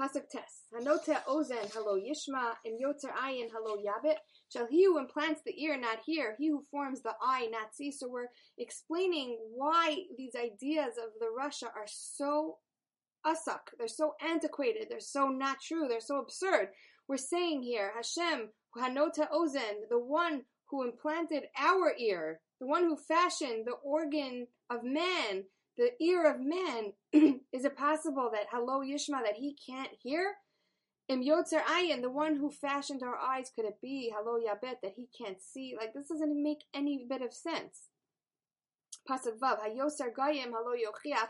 Pasuk 0.00 0.28
Tes. 0.30 0.64
Hanote 0.74 1.22
ozen 1.28 1.70
halo 1.72 1.96
yishma 1.96 2.54
im 2.64 2.78
yoter 2.82 3.12
ayin 3.22 3.50
halo 3.52 3.76
yabit. 3.76 4.16
Shall 4.50 4.66
he 4.66 4.84
who 4.84 4.98
implants 4.98 5.42
the 5.44 5.62
ear 5.62 5.78
not 5.78 5.98
hear, 6.04 6.34
he 6.38 6.48
who 6.48 6.64
forms 6.70 7.02
the 7.02 7.12
eye 7.22 7.48
not 7.50 7.74
see. 7.74 7.92
So 7.92 8.08
we're 8.08 8.28
explaining 8.58 9.38
why 9.54 9.98
these 10.16 10.34
ideas 10.34 10.94
of 10.96 11.10
the 11.20 11.26
Rasha 11.26 11.64
are 11.64 11.86
so 11.86 12.56
asak. 13.26 13.74
They're 13.78 13.88
so 13.88 14.14
antiquated. 14.20 14.86
They're 14.88 15.00
so 15.00 15.28
not 15.28 15.60
true. 15.60 15.86
They're 15.88 16.00
so 16.00 16.18
absurd. 16.18 16.68
We're 17.08 17.16
saying 17.16 17.62
here, 17.62 17.92
Hashem, 17.94 18.50
Hanota 18.76 19.30
Ozen, 19.30 19.88
the 19.90 19.98
one 19.98 20.42
who 20.66 20.82
implanted 20.82 21.44
our 21.58 21.94
ear, 21.98 22.40
the 22.60 22.66
one 22.66 22.84
who 22.84 22.96
fashioned 22.96 23.66
the 23.66 23.76
organ 23.84 24.46
of 24.70 24.84
man, 24.84 25.44
the 25.76 25.90
ear 26.00 26.30
of 26.30 26.40
man, 26.40 26.92
is 27.52 27.64
it 27.64 27.76
possible 27.76 28.30
that 28.32 28.46
Halo 28.50 28.80
Yishma 28.80 29.22
that 29.22 29.36
he 29.36 29.56
can't 29.66 29.90
hear? 30.02 30.34
Im 31.08 31.22
Yotzer 31.22 31.62
Ayin, 31.64 32.00
the 32.00 32.10
one 32.10 32.36
who 32.36 32.50
fashioned 32.50 33.02
our 33.02 33.16
eyes, 33.16 33.50
could 33.54 33.64
it 33.64 33.80
be 33.82 34.10
Halo 34.10 34.38
Yabet 34.38 34.76
that 34.82 34.92
he 34.96 35.08
can't 35.18 35.42
see? 35.42 35.74
Like 35.76 35.92
this 35.92 36.08
doesn't 36.08 36.42
make 36.42 36.64
any 36.72 37.04
bit 37.08 37.20
of 37.20 37.34
sense. 37.34 37.88
Pasuk 39.08 39.38
Vav, 39.38 39.58
Hayoser 39.60 40.14
Goyim 40.14 40.52
Halo 40.52 40.74
Yochiach, 40.74 41.28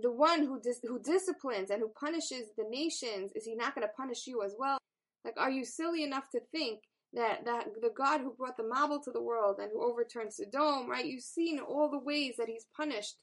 the 0.00 0.10
one 0.10 0.44
who 0.44 0.60
dis- 0.60 0.80
who 0.82 0.98
disciplines 0.98 1.70
and 1.70 1.80
who 1.80 1.88
punishes 1.88 2.48
the 2.56 2.64
nations, 2.68 3.32
is 3.34 3.44
he 3.44 3.54
not 3.54 3.74
going 3.74 3.86
to 3.86 3.92
punish 3.94 4.26
you 4.26 4.42
as 4.42 4.54
well? 4.58 4.78
Like, 5.24 5.34
are 5.36 5.50
you 5.50 5.64
silly 5.64 6.02
enough 6.02 6.30
to 6.32 6.40
think 6.50 6.80
that, 7.12 7.44
that 7.44 7.66
the 7.80 7.90
God 7.96 8.20
who 8.20 8.34
brought 8.34 8.56
the 8.56 8.62
Mabul 8.64 9.02
to 9.04 9.10
the 9.12 9.22
world 9.22 9.56
and 9.60 9.70
who 9.72 9.84
overturned 9.84 10.32
Sodom, 10.32 10.88
right? 10.88 11.04
You've 11.04 11.22
seen 11.22 11.60
all 11.60 11.90
the 11.90 11.98
ways 11.98 12.34
that 12.38 12.48
he's 12.48 12.66
punished 12.76 13.16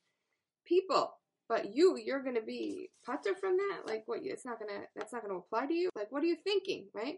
people. 0.65 1.13
But 1.47 1.73
you, 1.75 1.97
you're 1.97 2.21
gonna 2.21 2.43
be 2.43 2.91
putter 3.03 3.33
from 3.33 3.57
that? 3.57 3.87
Like 3.87 4.03
what 4.05 4.19
it's 4.23 4.45
not 4.45 4.59
gonna 4.59 4.81
that's 4.95 5.11
not 5.11 5.23
gonna 5.23 5.39
apply 5.39 5.65
to 5.65 5.73
you? 5.73 5.89
Like 5.95 6.11
what 6.11 6.21
are 6.21 6.27
you 6.27 6.37
thinking, 6.43 6.89
right? 6.93 7.15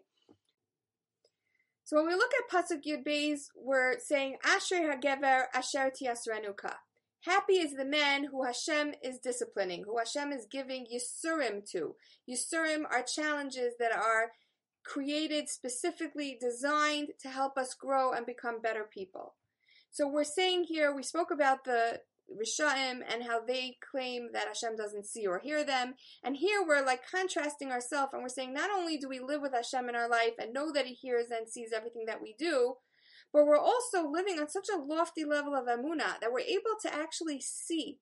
So 1.84 1.98
when 1.98 2.08
we 2.08 2.13
look 2.13 2.31
at 2.39 2.50
Pasuk 2.50 2.84
Yud 2.88 3.05
Beis, 3.05 3.48
we're 3.53 4.00
saying 4.00 4.38
Ashrei 4.46 4.89
Hagever 4.89 5.48
Asher 5.53 5.91
Tiasrenuka. 5.91 6.75
Happy 7.25 7.54
is 7.54 7.74
the 7.74 7.86
man 7.86 8.25
who 8.25 8.44
Hashem 8.44 8.96
is 9.04 9.20
disciplining, 9.20 9.84
who 9.84 10.00
Hashem 10.00 10.32
is 10.32 10.48
giving 10.50 10.88
Yisurim 10.88 11.70
to. 11.72 11.96
Yisurim 12.28 12.84
are 12.90 13.04
challenges 13.04 13.74
that 13.80 13.92
are 13.96 14.32
created 14.84 15.48
specifically 15.48 16.36
designed 16.42 17.10
to 17.22 17.30
help 17.30 17.58
us 17.58 17.75
grow 17.75 18.12
and 18.12 18.25
become 18.25 18.60
better 18.60 18.88
people. 18.92 19.36
So 19.92 20.08
we're 20.08 20.24
saying 20.24 20.66
here, 20.70 20.96
we 20.96 21.04
spoke 21.04 21.30
about 21.30 21.63
the 21.63 22.00
Rishaim 22.32 23.01
and 23.08 23.24
how 23.24 23.46
they 23.46 23.78
claim 23.92 24.30
that 24.34 24.48
Hashem 24.48 24.75
doesn't 24.75 25.06
see 25.06 25.28
or 25.28 25.40
hear 25.40 25.63
them. 25.63 25.96
And 26.24 26.38
here 26.38 26.63
we're 26.66 26.86
like 26.86 27.01
contrasting 27.10 27.72
ourselves 27.72 28.13
and 28.13 28.24
we're 28.24 28.30
saying 28.30 28.54
not 28.54 28.72
only 28.72 28.98
do 28.98 29.08
we 29.08 29.20
live 29.20 29.42
with 29.42 29.54
Hashem 29.54 29.90
in 29.90 29.96
our 29.96 30.10
life 30.10 30.34
and 30.40 30.54
know 30.54 30.72
that 30.72 30.88
He 30.88 30.94
hears 30.94 31.30
and 31.30 31.48
sees 31.48 31.72
everything 31.72 32.06
that 32.08 32.22
we 32.22 32.34
do, 32.40 32.75
but 33.34 33.46
we're 33.46 33.58
also 33.58 34.08
living 34.10 34.40
on 34.40 34.50
such 34.50 34.68
a 34.74 34.78
lofty 34.78 35.24
level 35.24 35.56
of 35.56 35.66
Amunah 35.66 36.20
that 36.20 36.32
we're 36.32 36.40
able 36.40 36.76
to 36.82 36.94
actually 36.94 37.40
see 37.40 38.00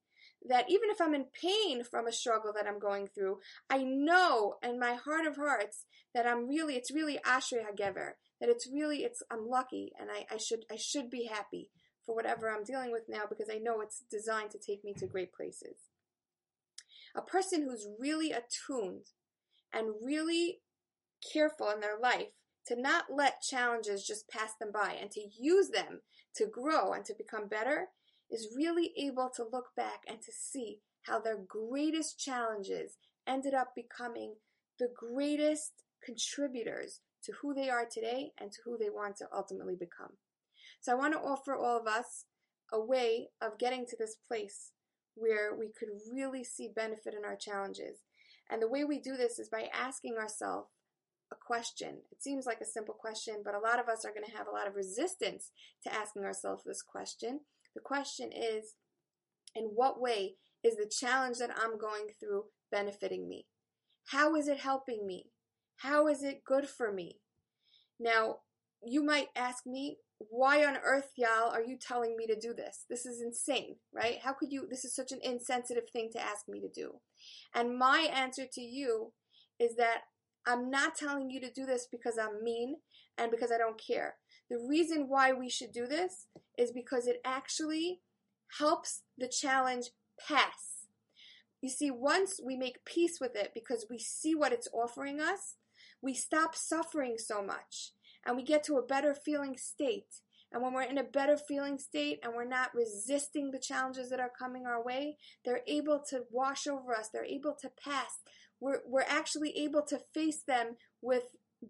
that 0.47 0.69
even 0.69 0.89
if 0.89 1.01
I'm 1.01 1.13
in 1.13 1.25
pain 1.41 1.83
from 1.83 2.07
a 2.07 2.13
struggle 2.13 2.53
that 2.55 2.67
I'm 2.67 2.79
going 2.79 3.07
through, 3.07 3.39
I 3.69 3.83
know 3.83 4.55
in 4.63 4.79
my 4.79 4.93
heart 4.93 5.25
of 5.25 5.35
hearts 5.35 5.85
that 6.15 6.25
I'm 6.25 6.47
really, 6.47 6.75
it's 6.75 6.91
really 6.91 7.19
Ashrei 7.25 7.63
Hagever, 7.65 8.11
that 8.39 8.49
it's 8.49 8.67
really, 8.71 8.99
it's, 8.99 9.21
I'm 9.29 9.47
lucky 9.47 9.91
and 9.99 10.09
I, 10.09 10.25
I 10.33 10.37
should, 10.37 10.65
I 10.71 10.77
should 10.77 11.09
be 11.09 11.25
happy 11.25 11.69
for 12.05 12.15
whatever 12.15 12.49
I'm 12.49 12.63
dealing 12.63 12.91
with 12.91 13.03
now 13.09 13.23
because 13.29 13.49
I 13.51 13.57
know 13.57 13.81
it's 13.81 14.03
designed 14.09 14.51
to 14.51 14.57
take 14.57 14.83
me 14.83 14.93
to 14.97 15.05
great 15.05 15.33
places. 15.33 15.77
A 17.15 17.21
person 17.21 17.63
who's 17.63 17.87
really 17.99 18.31
attuned 18.31 19.07
and 19.73 19.93
really 20.01 20.61
careful 21.33 21.69
in 21.69 21.81
their 21.81 21.99
life 21.99 22.31
to 22.69 22.79
not 22.79 23.05
let 23.11 23.41
challenges 23.41 24.05
just 24.05 24.29
pass 24.29 24.53
them 24.59 24.71
by 24.71 24.95
and 24.99 25.09
to 25.11 25.21
use 25.37 25.69
them 25.69 26.01
to 26.35 26.45
grow 26.45 26.93
and 26.93 27.03
to 27.03 27.15
become 27.17 27.47
better 27.47 27.87
is 28.29 28.53
really 28.55 28.93
able 28.95 29.29
to 29.35 29.43
look 29.51 29.69
back 29.75 30.03
and 30.07 30.21
to 30.21 30.31
see 30.31 30.77
how 31.03 31.19
their 31.19 31.37
greatest 31.47 32.19
challenges 32.19 32.97
ended 33.27 33.55
up 33.55 33.73
becoming 33.75 34.35
the 34.77 34.89
greatest 34.95 35.71
contributors 36.05 37.01
to 37.23 37.33
who 37.41 37.55
they 37.55 37.69
are 37.69 37.87
today 37.91 38.31
and 38.39 38.51
to 38.51 38.59
who 38.63 38.77
they 38.77 38.89
want 38.89 39.17
to 39.17 39.25
ultimately 39.35 39.75
become. 39.75 40.13
So 40.79 40.91
I 40.91 40.95
want 40.95 41.13
to 41.13 41.19
offer 41.19 41.55
all 41.55 41.79
of 41.79 41.87
us 41.87 42.25
a 42.71 42.79
way 42.79 43.29
of 43.41 43.57
getting 43.57 43.87
to 43.87 43.97
this 43.97 44.15
place 44.27 44.71
where 45.15 45.55
we 45.57 45.71
could 45.77 45.89
really 46.13 46.43
see 46.43 46.69
benefit 46.73 47.15
in 47.17 47.25
our 47.25 47.35
challenges. 47.35 47.97
And 48.49 48.61
the 48.61 48.69
way 48.69 48.83
we 48.83 48.99
do 48.99 49.17
this 49.17 49.39
is 49.39 49.49
by 49.49 49.69
asking 49.73 50.15
ourselves 50.17 50.69
a 51.31 51.35
question. 51.35 51.97
It 52.11 52.21
seems 52.21 52.45
like 52.45 52.61
a 52.61 52.65
simple 52.65 52.93
question, 52.93 53.41
but 53.43 53.55
a 53.55 53.59
lot 53.59 53.79
of 53.79 53.87
us 53.87 54.05
are 54.05 54.13
going 54.13 54.25
to 54.25 54.37
have 54.37 54.47
a 54.47 54.55
lot 54.55 54.67
of 54.67 54.75
resistance 54.75 55.51
to 55.83 55.93
asking 55.93 56.23
ourselves 56.23 56.63
this 56.65 56.81
question. 56.81 57.41
The 57.75 57.81
question 57.81 58.31
is 58.33 58.75
In 59.55 59.71
what 59.75 60.01
way 60.01 60.35
is 60.63 60.75
the 60.75 60.89
challenge 60.89 61.37
that 61.37 61.51
I'm 61.55 61.77
going 61.77 62.07
through 62.19 62.45
benefiting 62.71 63.27
me? 63.27 63.45
How 64.07 64.35
is 64.35 64.47
it 64.47 64.59
helping 64.59 65.05
me? 65.05 65.27
How 65.77 66.07
is 66.07 66.23
it 66.23 66.43
good 66.43 66.67
for 66.67 66.91
me? 66.91 67.19
Now, 67.99 68.37
you 68.83 69.03
might 69.03 69.27
ask 69.35 69.65
me, 69.65 69.97
why 70.29 70.65
on 70.65 70.77
earth, 70.83 71.11
Yael, 71.17 71.51
are 71.51 71.63
you 71.63 71.77
telling 71.77 72.17
me 72.17 72.27
to 72.27 72.37
do 72.37 72.53
this? 72.53 72.85
This 72.89 73.05
is 73.05 73.21
insane, 73.21 73.77
right? 73.93 74.17
How 74.21 74.33
could 74.33 74.51
you? 74.51 74.67
This 74.69 74.83
is 74.83 74.93
such 74.93 75.13
an 75.13 75.19
insensitive 75.23 75.89
thing 75.91 76.09
to 76.11 76.21
ask 76.21 76.47
me 76.49 76.59
to 76.59 76.67
do. 76.67 76.95
And 77.55 77.77
my 77.77 78.09
answer 78.13 78.43
to 78.51 78.61
you 78.61 79.13
is 79.59 79.75
that 79.77 80.01
I'm 80.49 80.71
not 80.71 80.95
telling 80.95 81.29
you 81.29 81.39
to 81.41 81.51
do 81.51 81.65
this 81.65 81.87
because 81.91 82.17
I'm 82.17 82.43
mean 82.43 82.77
and 83.19 83.29
because 83.29 83.51
I 83.51 83.59
don't 83.59 83.79
care. 83.79 84.15
The 84.49 84.57
reason 84.57 85.07
why 85.07 85.31
we 85.31 85.47
should 85.47 85.71
do 85.71 85.85
this 85.85 86.25
is 86.57 86.71
because 86.71 87.05
it 87.05 87.21
actually 87.23 87.99
helps 88.57 89.03
the 89.15 89.27
challenge 89.27 89.91
pass. 90.27 90.87
You 91.61 91.69
see, 91.69 91.91
once 91.91 92.39
we 92.43 92.55
make 92.55 92.83
peace 92.83 93.19
with 93.21 93.35
it 93.35 93.51
because 93.53 93.85
we 93.91 93.99
see 93.99 94.33
what 94.33 94.51
it's 94.51 94.67
offering 94.73 95.19
us, 95.19 95.57
we 96.01 96.15
stop 96.15 96.55
suffering 96.55 97.17
so 97.19 97.43
much 97.43 97.91
and 98.25 98.35
we 98.35 98.43
get 98.43 98.63
to 98.63 98.77
a 98.77 98.85
better 98.85 99.13
feeling 99.13 99.55
state. 99.55 100.21
And 100.51 100.63
when 100.63 100.73
we're 100.73 100.81
in 100.81 100.97
a 100.97 101.03
better 101.03 101.37
feeling 101.37 101.77
state 101.77 102.21
and 102.23 102.33
we're 102.33 102.43
not 102.47 102.73
resisting 102.73 103.51
the 103.51 103.59
challenges 103.59 104.09
that 104.09 104.19
are 104.19 104.31
coming 104.37 104.65
our 104.65 104.83
way, 104.83 105.17
they're 105.45 105.61
able 105.67 106.01
to 106.09 106.23
wash 106.31 106.65
over 106.65 106.95
us. 106.95 107.09
They're 107.13 107.23
able 107.23 107.55
to 107.61 107.69
pass. 107.83 108.17
We're, 108.59 108.81
we're 108.85 109.05
actually 109.07 109.57
able 109.57 109.83
to 109.83 110.01
face 110.13 110.41
them 110.47 110.75
with 111.01 111.23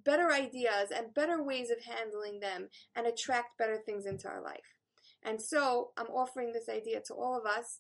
better 0.05 0.31
ideas 0.31 0.91
and 0.95 1.13
better 1.13 1.41
ways 1.43 1.69
of 1.71 1.83
handling 1.83 2.39
them 2.39 2.69
and 2.95 3.07
attract 3.07 3.57
better 3.57 3.77
things 3.77 4.05
into 4.05 4.27
our 4.27 4.41
life. 4.41 4.75
And 5.23 5.41
so 5.41 5.89
I'm 5.97 6.07
offering 6.07 6.53
this 6.53 6.69
idea 6.69 7.01
to 7.07 7.13
all 7.13 7.37
of 7.37 7.45
us. 7.45 7.79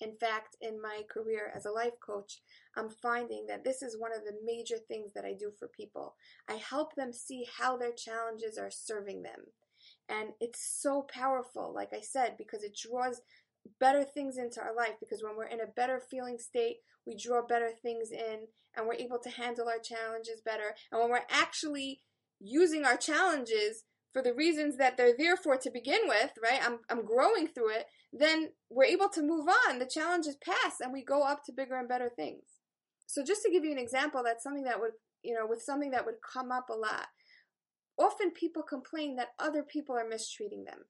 In 0.00 0.14
fact, 0.16 0.56
in 0.60 0.80
my 0.80 1.02
career 1.10 1.50
as 1.54 1.64
a 1.64 1.70
life 1.70 1.98
coach, 2.04 2.40
I'm 2.76 2.90
finding 2.90 3.46
that 3.48 3.64
this 3.64 3.82
is 3.82 3.98
one 3.98 4.12
of 4.12 4.24
the 4.24 4.36
major 4.44 4.76
things 4.76 5.12
that 5.14 5.24
I 5.24 5.32
do 5.32 5.50
for 5.58 5.68
people. 5.68 6.16
I 6.48 6.54
help 6.54 6.94
them 6.94 7.12
see 7.12 7.46
how 7.58 7.76
their 7.76 7.92
challenges 7.92 8.58
are 8.58 8.70
serving 8.70 9.22
them. 9.22 9.46
And 10.08 10.30
it's 10.40 10.60
so 10.80 11.06
powerful, 11.12 11.72
like 11.74 11.92
I 11.94 12.00
said, 12.00 12.36
because 12.36 12.62
it 12.62 12.76
draws 12.76 13.22
better 13.80 14.04
things 14.04 14.36
into 14.38 14.60
our 14.60 14.74
life. 14.74 14.94
Because 15.00 15.22
when 15.22 15.36
we're 15.36 15.46
in 15.46 15.60
a 15.60 15.66
better 15.66 16.00
feeling 16.00 16.38
state, 16.38 16.78
we 17.06 17.16
draw 17.16 17.46
better 17.46 17.70
things 17.70 18.10
in 18.10 18.48
and 18.76 18.86
we're 18.86 18.94
able 18.94 19.18
to 19.18 19.30
handle 19.30 19.68
our 19.68 19.78
challenges 19.78 20.40
better. 20.44 20.74
And 20.90 21.00
when 21.00 21.10
we're 21.10 21.26
actually 21.30 22.00
using 22.40 22.84
our 22.84 22.96
challenges 22.96 23.84
for 24.12 24.22
the 24.22 24.34
reasons 24.34 24.76
that 24.78 24.96
they're 24.96 25.16
there 25.16 25.36
for 25.36 25.56
to 25.56 25.70
begin 25.70 26.00
with, 26.08 26.32
right? 26.42 26.60
I'm, 26.64 26.78
I'm 26.90 27.04
growing 27.04 27.48
through 27.48 27.70
it, 27.70 27.86
then 28.12 28.50
we're 28.70 28.84
able 28.84 29.08
to 29.10 29.22
move 29.22 29.46
on. 29.68 29.78
The 29.78 29.86
challenges 29.86 30.36
pass 30.36 30.80
and 30.80 30.92
we 30.92 31.04
go 31.04 31.22
up 31.22 31.44
to 31.44 31.52
bigger 31.52 31.76
and 31.76 31.88
better 31.88 32.10
things. 32.14 32.44
So 33.06 33.22
just 33.22 33.42
to 33.42 33.50
give 33.50 33.64
you 33.64 33.72
an 33.72 33.78
example, 33.78 34.22
that's 34.24 34.42
something 34.42 34.64
that 34.64 34.80
would, 34.80 34.92
you 35.22 35.34
know, 35.34 35.46
with 35.46 35.62
something 35.62 35.90
that 35.90 36.04
would 36.04 36.16
come 36.22 36.50
up 36.50 36.68
a 36.70 36.74
lot. 36.74 37.06
Often 37.98 38.32
people 38.32 38.62
complain 38.62 39.16
that 39.16 39.28
other 39.38 39.62
people 39.62 39.96
are 39.96 40.08
mistreating 40.08 40.64
them. 40.64 40.80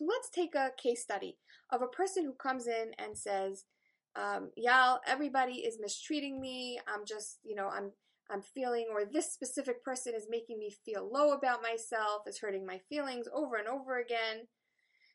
So 0.00 0.06
let's 0.08 0.30
take 0.30 0.54
a 0.54 0.70
case 0.82 1.02
study 1.02 1.36
of 1.70 1.82
a 1.82 1.86
person 1.86 2.24
who 2.24 2.32
comes 2.32 2.66
in 2.66 2.92
and 2.98 3.16
says, 3.16 3.64
um, 4.16 4.50
Yael, 4.58 4.98
everybody 5.06 5.56
is 5.56 5.78
mistreating 5.78 6.40
me. 6.40 6.80
I'm 6.88 7.04
just, 7.06 7.38
you 7.44 7.54
know, 7.54 7.68
I'm, 7.68 7.92
I'm 8.30 8.40
feeling, 8.40 8.86
or 8.90 9.04
this 9.04 9.30
specific 9.30 9.84
person 9.84 10.14
is 10.16 10.26
making 10.30 10.58
me 10.58 10.74
feel 10.86 11.06
low 11.12 11.32
about 11.32 11.60
myself, 11.62 12.22
is 12.26 12.40
hurting 12.40 12.64
my 12.64 12.80
feelings 12.88 13.26
over 13.34 13.56
and 13.56 13.68
over 13.68 13.98
again. 13.98 14.46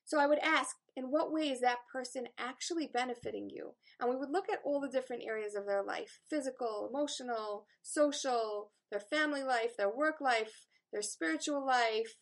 So 0.05 0.19
I 0.19 0.27
would 0.27 0.37
ask, 0.37 0.75
in 0.95 1.05
what 1.05 1.33
way 1.33 1.49
is 1.49 1.61
that 1.61 1.79
person 1.91 2.27
actually 2.37 2.87
benefiting 2.93 3.49
you? 3.49 3.71
And 3.99 4.07
we 4.07 4.15
would 4.15 4.29
look 4.29 4.49
at 4.53 4.59
all 4.63 4.79
the 4.79 4.87
different 4.87 5.23
areas 5.25 5.55
of 5.55 5.65
their 5.65 5.81
life 5.81 6.19
physical, 6.29 6.87
emotional, 6.93 7.65
social, 7.81 8.71
their 8.91 8.99
family 8.99 9.41
life, 9.43 9.75
their 9.77 9.89
work 9.89 10.21
life, 10.21 10.67
their 10.93 11.01
spiritual 11.01 11.65
life, 11.65 12.17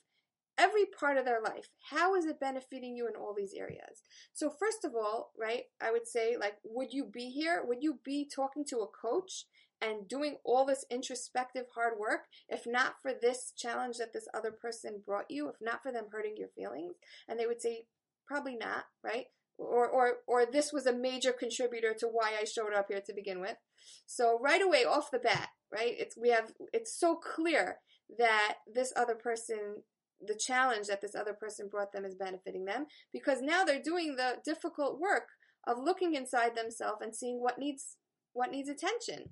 every 0.58 0.86
part 0.86 1.18
of 1.18 1.26
their 1.26 1.42
life. 1.42 1.70
How 1.90 2.16
is 2.16 2.26
it 2.26 2.40
benefiting 2.40 2.96
you 2.96 3.08
in 3.08 3.16
all 3.16 3.34
these 3.36 3.54
areas? 3.54 4.04
So, 4.34 4.50
first 4.50 4.86
of 4.86 4.94
all, 4.96 5.32
right, 5.40 5.64
I 5.82 5.92
would 5.92 6.08
say, 6.08 6.36
like, 6.40 6.56
would 6.64 6.94
you 6.94 7.06
be 7.06 7.30
here? 7.30 7.64
Would 7.66 7.82
you 7.82 8.00
be 8.04 8.28
talking 8.34 8.66
to 8.70 8.80
a 8.80 8.88
coach 8.88 9.46
and 9.82 10.08
doing 10.08 10.38
all 10.46 10.66
this 10.66 10.86
introspective 10.90 11.66
hard 11.76 12.00
work 12.00 12.22
if 12.48 12.66
not 12.66 12.96
for 13.02 13.12
this 13.14 13.52
challenge 13.58 13.98
that 13.98 14.14
this 14.14 14.28
other 14.34 14.52
person 14.52 15.02
brought 15.06 15.30
you, 15.30 15.50
if 15.50 15.56
not 15.62 15.82
for 15.84 15.92
them 15.92 16.06
hurting 16.12 16.36
your 16.38 16.50
feelings? 16.50 16.96
And 17.28 17.40
they 17.40 17.48
would 17.48 17.62
say, 17.62 17.86
probably 18.28 18.56
not, 18.56 18.86
right? 19.04 19.26
Or, 19.58 19.88
or, 19.88 20.14
or 20.28 20.46
this 20.46 20.74
was 20.74 20.88
a 20.88 20.94
major 20.94 21.32
contributor 21.32 21.94
to 22.00 22.08
why 22.08 22.34
I 22.40 22.44
showed 22.44 22.74
up 22.74 22.88
here 22.90 23.02
to 23.06 23.14
begin 23.14 23.40
with. 23.40 23.58
So 24.06 24.40
right 24.42 24.62
away, 24.62 24.86
off 24.86 25.12
the 25.12 25.20
bat, 25.20 25.50
right? 25.72 25.94
It's 25.98 26.18
we 26.18 26.30
have 26.30 26.52
it's 26.72 26.98
so 26.98 27.16
clear 27.16 27.78
that 28.18 28.56
this 28.72 28.94
other 28.96 29.16
person 29.16 29.84
the 30.28 30.36
challenge 30.36 30.88
that 30.88 31.02
this 31.02 31.16
other 31.16 31.34
person 31.34 31.68
brought 31.70 31.92
them 31.92 32.06
is 32.06 32.16
benefiting 32.16 32.66
them 32.66 32.86
because 33.12 33.42
now 33.42 33.64
they're 33.64 33.82
doing 33.82 34.16
the 34.16 34.38
difficult 34.44 35.00
work 35.00 35.28
of 35.68 35.78
looking 35.80 36.16
inside 36.16 36.56
themselves 36.56 37.02
and 37.02 37.16
seeing 37.16 37.42
what 37.42 37.58
needs 37.58 37.98
what 38.34 38.52
needs 38.52 38.70
attention. 38.70 39.30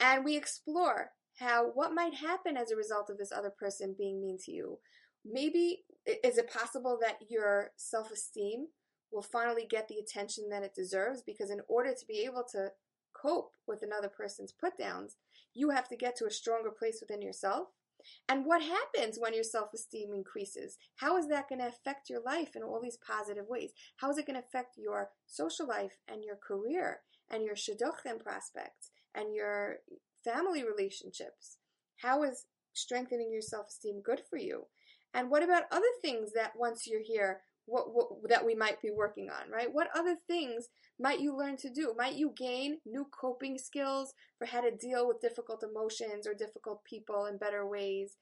And 0.00 0.24
we 0.24 0.36
explore 0.36 1.10
how 1.38 1.70
what 1.74 1.94
might 1.94 2.14
happen 2.14 2.56
as 2.56 2.70
a 2.70 2.76
result 2.76 3.10
of 3.10 3.18
this 3.18 3.32
other 3.32 3.50
person 3.50 3.94
being 3.96 4.20
mean 4.20 4.38
to 4.44 4.52
you. 4.52 4.78
Maybe 5.24 5.84
is 6.06 6.38
it 6.38 6.52
possible 6.52 6.98
that 7.02 7.18
your 7.28 7.72
self-esteem 7.76 8.66
will 9.12 9.22
finally 9.22 9.66
get 9.68 9.88
the 9.88 9.98
attention 9.98 10.48
that 10.50 10.62
it 10.62 10.74
deserves 10.74 11.22
because 11.22 11.50
in 11.50 11.60
order 11.68 11.92
to 11.92 12.06
be 12.06 12.24
able 12.24 12.44
to 12.52 12.68
cope 13.12 13.52
with 13.66 13.82
another 13.82 14.08
person's 14.08 14.52
put 14.52 14.78
downs, 14.78 15.16
you 15.54 15.70
have 15.70 15.88
to 15.88 15.96
get 15.96 16.16
to 16.16 16.26
a 16.26 16.30
stronger 16.30 16.70
place 16.70 16.98
within 17.00 17.22
yourself. 17.22 17.68
And 18.28 18.44
what 18.44 18.62
happens 18.62 19.18
when 19.18 19.34
your 19.34 19.44
self 19.44 19.72
esteem 19.74 20.12
increases? 20.14 20.78
How 20.96 21.16
is 21.16 21.28
that 21.28 21.48
going 21.48 21.60
to 21.60 21.68
affect 21.68 22.10
your 22.10 22.22
life 22.22 22.56
in 22.56 22.62
all 22.62 22.80
these 22.80 22.98
positive 23.06 23.46
ways? 23.48 23.72
How 23.96 24.10
is 24.10 24.18
it 24.18 24.26
going 24.26 24.40
to 24.40 24.46
affect 24.46 24.76
your 24.76 25.10
social 25.26 25.66
life 25.66 25.98
and 26.08 26.24
your 26.24 26.36
career 26.36 27.00
and 27.30 27.44
your 27.44 27.54
shidduchim 27.54 28.22
prospects 28.22 28.90
and 29.14 29.34
your 29.34 29.76
family 30.24 30.64
relationships? 30.64 31.58
How 31.98 32.22
is 32.22 32.46
strengthening 32.72 33.32
your 33.32 33.42
self 33.42 33.68
esteem 33.68 34.02
good 34.02 34.20
for 34.28 34.38
you? 34.38 34.66
And 35.14 35.30
what 35.30 35.42
about 35.42 35.64
other 35.72 35.84
things 36.02 36.32
that 36.34 36.52
once 36.56 36.86
you're 36.86 37.02
here, 37.02 37.40
what, 37.66 37.92
what, 37.92 38.08
that 38.28 38.46
we 38.46 38.54
might 38.54 38.80
be 38.80 38.90
working 38.90 39.28
on, 39.28 39.50
right? 39.50 39.68
What 39.70 39.88
other 39.94 40.16
things 40.26 40.68
might 40.98 41.20
you 41.20 41.36
learn 41.36 41.56
to 41.58 41.70
do? 41.70 41.94
Might 41.96 42.14
you 42.14 42.32
gain 42.36 42.78
new 42.86 43.06
coping 43.10 43.58
skills 43.58 44.14
for 44.38 44.46
how 44.46 44.60
to 44.60 44.70
deal 44.70 45.06
with 45.06 45.20
difficult 45.20 45.62
emotions 45.62 46.26
or 46.26 46.34
difficult 46.34 46.84
people 46.84 47.26
in 47.26 47.38
better 47.38 47.66
ways? 47.66 48.16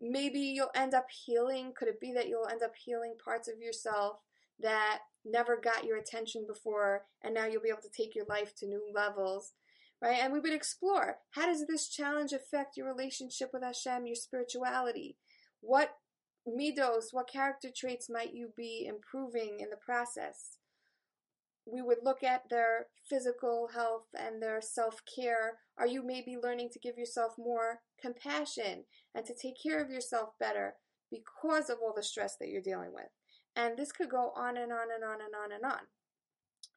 Maybe 0.00 0.40
you'll 0.40 0.70
end 0.74 0.94
up 0.94 1.06
healing. 1.10 1.72
Could 1.76 1.88
it 1.88 2.00
be 2.00 2.12
that 2.12 2.28
you'll 2.28 2.48
end 2.48 2.62
up 2.62 2.74
healing 2.76 3.14
parts 3.22 3.48
of 3.48 3.60
yourself 3.60 4.18
that 4.60 5.00
never 5.24 5.56
got 5.56 5.84
your 5.84 5.96
attention 5.96 6.44
before, 6.46 7.04
and 7.22 7.34
now 7.34 7.46
you'll 7.46 7.62
be 7.62 7.70
able 7.70 7.82
to 7.82 7.88
take 7.88 8.14
your 8.14 8.26
life 8.26 8.54
to 8.56 8.66
new 8.66 8.82
levels? 8.94 9.52
Right? 10.00 10.18
And 10.20 10.32
we 10.32 10.40
would 10.40 10.52
explore 10.52 11.18
how 11.30 11.46
does 11.46 11.66
this 11.66 11.88
challenge 11.88 12.32
affect 12.32 12.76
your 12.76 12.86
relationship 12.86 13.50
with 13.52 13.62
Hashem, 13.62 14.06
your 14.06 14.16
spirituality? 14.16 15.16
What 15.60 15.94
midos, 16.46 17.12
what 17.12 17.30
character 17.30 17.68
traits 17.74 18.08
might 18.10 18.34
you 18.34 18.52
be 18.56 18.86
improving 18.86 19.60
in 19.60 19.70
the 19.70 19.76
process? 19.76 20.58
We 21.66 21.80
would 21.80 21.98
look 22.02 22.22
at 22.22 22.50
their 22.50 22.86
physical 23.08 23.70
health 23.74 24.06
and 24.18 24.42
their 24.42 24.60
self 24.60 25.00
care. 25.04 25.58
Are 25.78 25.86
you 25.86 26.02
maybe 26.04 26.36
learning 26.40 26.70
to 26.72 26.78
give 26.78 26.98
yourself 26.98 27.34
more 27.38 27.80
compassion 28.00 28.84
and 29.14 29.24
to 29.24 29.34
take 29.34 29.54
care 29.62 29.82
of 29.82 29.90
yourself 29.90 30.30
better 30.38 30.74
because 31.10 31.70
of 31.70 31.78
all 31.82 31.94
the 31.96 32.02
stress 32.02 32.36
that 32.38 32.48
you're 32.48 32.60
dealing 32.60 32.92
with? 32.92 33.08
And 33.56 33.78
this 33.78 33.92
could 33.92 34.10
go 34.10 34.32
on 34.36 34.56
and 34.56 34.72
on 34.72 34.88
and 34.94 35.04
on 35.04 35.20
and 35.22 35.34
on 35.34 35.52
and 35.52 35.64
on. 35.64 35.86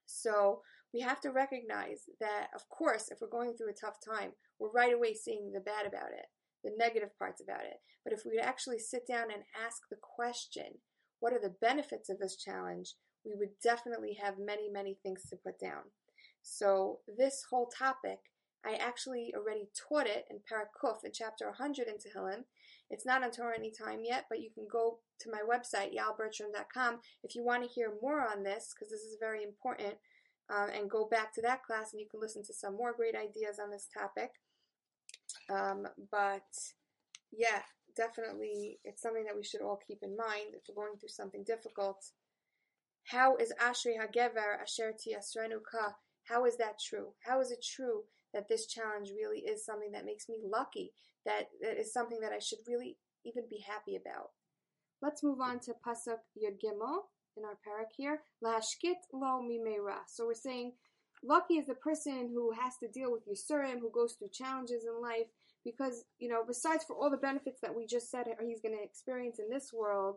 So 0.06 0.62
we 0.94 1.02
have 1.02 1.20
to 1.22 1.32
recognize 1.32 2.04
that, 2.22 2.48
of 2.56 2.70
course, 2.70 3.10
if 3.10 3.18
we're 3.20 3.28
going 3.28 3.56
through 3.56 3.72
a 3.72 3.74
tough 3.74 3.98
time, 4.00 4.32
we're 4.58 4.72
right 4.72 4.94
away 4.94 5.14
seeing 5.14 5.52
the 5.52 5.60
bad 5.60 5.86
about 5.86 6.12
it 6.14 6.28
the 6.68 6.76
negative 6.78 7.18
parts 7.18 7.42
about 7.42 7.64
it. 7.64 7.80
But 8.04 8.14
if 8.14 8.24
we 8.26 8.40
actually 8.40 8.80
sit 8.80 9.08
down 9.08 9.32
and 9.32 9.44
ask 9.56 9.84
the 9.90 9.98
question, 10.02 10.80
what 11.20 11.34
are 11.34 11.42
the 11.42 11.56
benefits 11.62 12.10
of 12.10 12.20
this 12.20 12.36
challenge? 12.36 12.96
We 13.26 13.34
would 13.36 13.60
definitely 13.64 14.18
have 14.22 14.36
many, 14.38 14.70
many 14.70 14.98
things 15.02 15.24
to 15.30 15.38
put 15.38 15.60
down. 15.60 15.92
So 16.42 17.00
this 17.18 17.46
whole 17.50 17.68
topic, 17.68 18.20
I 18.66 18.76
actually 18.76 19.34
already 19.36 19.70
taught 19.76 20.08
it 20.08 20.26
in 20.30 20.38
Parakuf 20.38 21.04
in 21.04 21.12
chapter 21.14 21.46
100 21.48 21.88
in 21.88 21.96
Tehillim. 21.96 22.44
It's 22.90 23.06
not 23.06 23.24
on 23.24 23.32
Torah 23.32 23.58
Anytime 23.58 24.02
yet, 24.04 24.26
but 24.30 24.40
you 24.40 24.50
can 24.54 24.68
go 24.72 25.00
to 25.20 25.32
my 25.32 25.40
website, 25.40 25.92
yalbertram.com, 25.96 27.00
if 27.24 27.36
you 27.36 27.44
want 27.44 27.64
to 27.64 27.70
hear 27.70 27.94
more 28.02 28.22
on 28.22 28.44
this, 28.44 28.74
because 28.74 28.92
this 28.92 29.02
is 29.02 29.18
very 29.20 29.44
important, 29.44 29.96
um, 30.50 30.70
and 30.70 30.90
go 30.90 31.08
back 31.10 31.34
to 31.34 31.42
that 31.42 31.64
class 31.64 31.92
and 31.92 32.00
you 32.00 32.08
can 32.10 32.22
listen 32.22 32.44
to 32.46 32.54
some 32.54 32.76
more 32.76 32.94
great 32.94 33.16
ideas 33.16 33.60
on 33.62 33.70
this 33.70 33.88
topic. 33.94 34.32
Um, 35.50 35.88
but 36.12 36.48
yeah, 37.32 37.62
definitely, 37.96 38.80
it's 38.84 39.02
something 39.02 39.26
that 39.26 39.36
we 39.36 39.44
should 39.44 39.62
all 39.62 39.80
keep 39.88 40.00
in 40.02 40.16
mind 40.16 40.54
if 40.54 40.64
we're 40.68 40.86
going 40.86 40.98
through 40.98 41.10
something 41.10 41.44
difficult. 41.46 42.04
How 43.06 43.38
is 43.38 43.54
Ashri 43.62 43.94
Hagever 43.98 44.62
Asher 44.62 44.94
Tiyasrenu 44.94 45.60
Ka? 45.70 45.96
How 46.26 46.46
is 46.46 46.58
that 46.58 46.80
true? 46.80 47.14
How 47.26 47.40
is 47.40 47.52
it 47.52 47.64
true 47.64 48.04
that 48.34 48.50
this 48.50 48.68
challenge 48.68 49.12
really 49.16 49.40
is 49.40 49.66
something 49.66 49.92
that 49.94 50.06
makes 50.06 50.28
me 50.28 50.40
lucky? 50.44 50.92
That, 51.26 51.48
that 51.62 51.80
is 51.80 51.94
something 51.94 52.20
that 52.22 52.34
I 52.34 52.40
should 52.40 52.60
really 52.68 52.98
even 53.26 53.44
be 53.50 53.64
happy 53.66 53.96
about. 53.96 54.32
Let's 55.02 55.24
move 55.24 55.40
on 55.42 55.60
to 55.62 55.74
Pasuk 55.86 56.20
Yud 56.36 56.60
Gimel 56.64 57.04
in 57.38 57.46
our 57.46 57.58
parak 57.66 57.92
here. 57.96 58.24
Lahashkit 58.44 59.08
lo 59.14 59.42
mimera. 59.42 60.00
So 60.08 60.26
we're 60.26 60.34
saying 60.34 60.74
lucky 61.24 61.56
is 61.56 61.68
the 61.68 61.76
person 61.76 62.30
who 62.34 62.52
has 62.52 62.78
to 62.78 62.88
deal 62.88 63.12
with 63.12 63.28
Yisurim, 63.28 63.80
who 63.80 63.92
goes 63.92 64.14
through 64.14 64.30
challenges 64.34 64.86
in 64.86 65.02
life, 65.02 65.28
because, 65.68 66.06
you 66.18 66.30
know, 66.30 66.44
besides 66.48 66.86
for 66.86 66.96
all 66.96 67.12
the 67.12 67.18
benefits 67.18 67.60
that 67.62 67.76
we 67.76 67.86
just 67.86 68.10
said 68.10 68.26
he's 68.42 68.62
going 68.62 68.78
to 68.78 68.84
experience 68.84 69.38
in 69.38 69.50
this 69.50 69.74
world, 69.74 70.16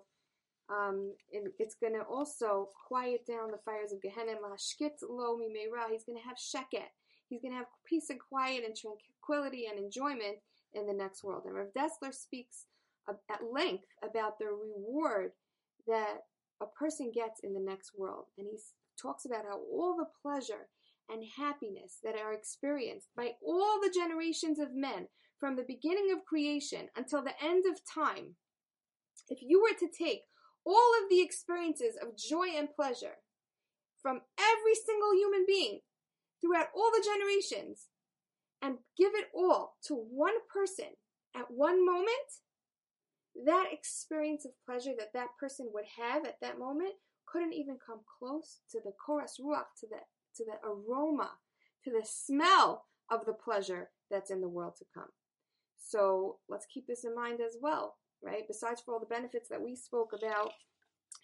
um, 0.71 1.13
it's 1.59 1.75
going 1.75 1.95
to 1.95 2.03
also 2.03 2.69
quiet 2.87 3.27
down 3.27 3.51
the 3.51 3.59
fires 3.65 3.93
of 3.93 4.01
Gehenna. 4.01 4.39
He's 4.57 6.05
going 6.05 6.19
to 6.19 6.29
have 6.29 6.37
sheket. 6.39 6.91
He's 7.29 7.43
going 7.43 7.53
to 7.53 7.59
have 7.59 7.67
peace 7.85 8.11
and 8.11 8.21
quiet 8.21 8.63
and 8.65 8.77
tranquility 8.77 9.67
and 9.67 9.79
enjoyment 9.79 10.39
in 10.73 10.87
the 10.87 10.95
next 10.95 11.25
world. 11.25 11.43
And 11.47 11.55
Rav 11.55 11.75
Dessler 11.77 12.15
speaks 12.15 12.67
at 13.09 13.41
length 13.53 13.87
about 14.09 14.39
the 14.39 14.47
reward 14.47 15.33
that 15.89 16.19
a 16.63 16.67
person 16.67 17.11
gets 17.13 17.41
in 17.43 17.55
the 17.55 17.61
next 17.61 17.93
world. 17.99 18.27
And 18.39 18.47
he 18.49 18.59
talks 19.01 19.25
about 19.25 19.45
how 19.45 19.59
all 19.73 19.97
the 19.97 20.07
pleasure 20.23 20.69
and 21.09 21.25
happiness 21.37 21.99
that 22.05 22.15
are 22.15 22.33
experienced 22.33 23.09
by 23.17 23.33
all 23.45 23.81
the 23.83 23.93
generations 23.93 24.61
of 24.61 24.69
men 24.73 25.09
from 25.41 25.57
the 25.57 25.65
beginning 25.67 26.13
of 26.13 26.27
creation 26.27 26.89
until 26.95 27.25
the 27.25 27.43
end 27.43 27.65
of 27.67 27.81
time, 27.83 28.37
if 29.29 29.39
you 29.41 29.61
were 29.61 29.77
to 29.79 29.89
take 29.91 30.23
all 30.65 30.93
of 31.03 31.09
the 31.09 31.23
experiences 31.23 31.97
of 32.01 32.17
joy 32.17 32.49
and 32.55 32.69
pleasure 32.71 33.17
from 34.03 34.21
every 34.39 34.75
single 34.75 35.15
human 35.15 35.45
being 35.49 35.81
throughout 36.41 36.69
all 36.77 36.91
the 36.93 37.05
generations 37.05 37.89
and 38.63 38.77
give 38.97 39.13
it 39.15 39.29
all 39.35 39.77
to 39.87 39.95
one 39.95 40.35
person 40.53 40.93
at 41.35 41.51
one 41.51 41.85
moment, 41.85 42.11
that 43.47 43.71
experience 43.73 44.45
of 44.45 44.53
pleasure 44.67 44.93
that 44.99 45.13
that 45.15 45.29
person 45.39 45.71
would 45.73 45.87
have 45.99 46.27
at 46.27 46.37
that 46.43 46.59
moment 46.59 46.93
couldn't 47.27 47.55
even 47.55 47.79
come 47.85 48.01
close 48.19 48.59
to 48.71 48.81
the 48.85 48.93
koras 48.93 49.41
ruach, 49.41 49.73
to 49.79 49.87
the 49.89 50.01
to 50.37 50.45
the 50.45 50.59
aroma, 50.67 51.31
to 51.85 51.91
the 51.91 52.05
smell 52.05 52.87
of 53.11 53.25
the 53.27 53.33
pleasure 53.33 53.91
that's 54.11 54.31
in 54.31 54.41
the 54.41 54.49
world 54.49 54.75
to 54.79 54.85
come. 54.95 55.09
So 55.81 56.37
let's 56.49 56.67
keep 56.67 56.87
this 56.87 57.05
in 57.05 57.15
mind 57.15 57.41
as 57.41 57.57
well, 57.61 57.97
right? 58.23 58.45
Besides 58.47 58.81
for 58.81 58.95
all 58.95 59.01
the 59.01 59.07
benefits 59.07 59.49
that 59.49 59.63
we 59.63 59.75
spoke 59.75 60.13
about, 60.13 60.53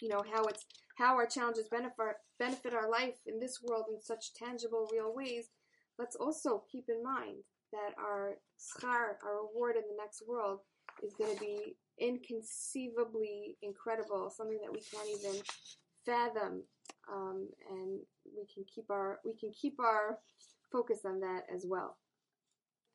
you 0.01 0.09
know, 0.09 0.25
how 0.33 0.45
it's 0.45 0.65
how 0.99 1.15
our 1.15 1.27
challenges 1.27 1.69
benefit 1.69 2.17
benefit 2.39 2.75
our 2.75 2.91
life 2.91 3.17
in 3.27 3.39
this 3.39 3.61
world 3.63 3.85
in 3.93 4.01
such 4.01 4.35
tangible, 4.35 4.89
real 4.93 5.15
ways, 5.15 5.49
let's 5.99 6.17
also 6.17 6.65
keep 6.71 6.87
in 6.89 7.03
mind 7.03 7.37
that 7.73 7.95
our 7.99 8.39
schar, 8.59 9.17
our 9.25 9.47
reward 9.47 9.77
in 9.77 9.83
the 9.83 9.97
next 10.03 10.23
world, 10.27 10.61
is 11.03 11.15
going 11.15 11.35
to 11.35 11.41
be 11.41 11.77
inconceivably 11.99 13.57
incredible, 13.63 14.31
something 14.31 14.59
that 14.63 14.73
we 14.73 14.81
can't 14.81 15.09
even 15.09 15.41
fathom, 16.05 16.63
um, 17.13 17.49
and 17.71 18.01
we 18.25 18.47
can 18.53 18.65
keep 18.65 18.91
our 18.91 19.21
we 19.25 19.35
can 19.35 19.53
keep 19.53 19.79
our 19.81 20.19
focus 20.73 21.01
on 21.05 21.21
that 21.21 21.43
as 21.55 21.65
well. 21.67 21.97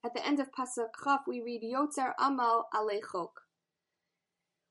At 0.04 0.16
the 0.16 0.26
end 0.26 0.40
of 0.40 0.52
Pasuk 0.52 0.90
Chaf, 1.04 1.22
we 1.28 1.42
read 1.42 1.62
Yotzer 1.62 2.14
Amal 2.18 2.68
Alechok. 2.74 3.30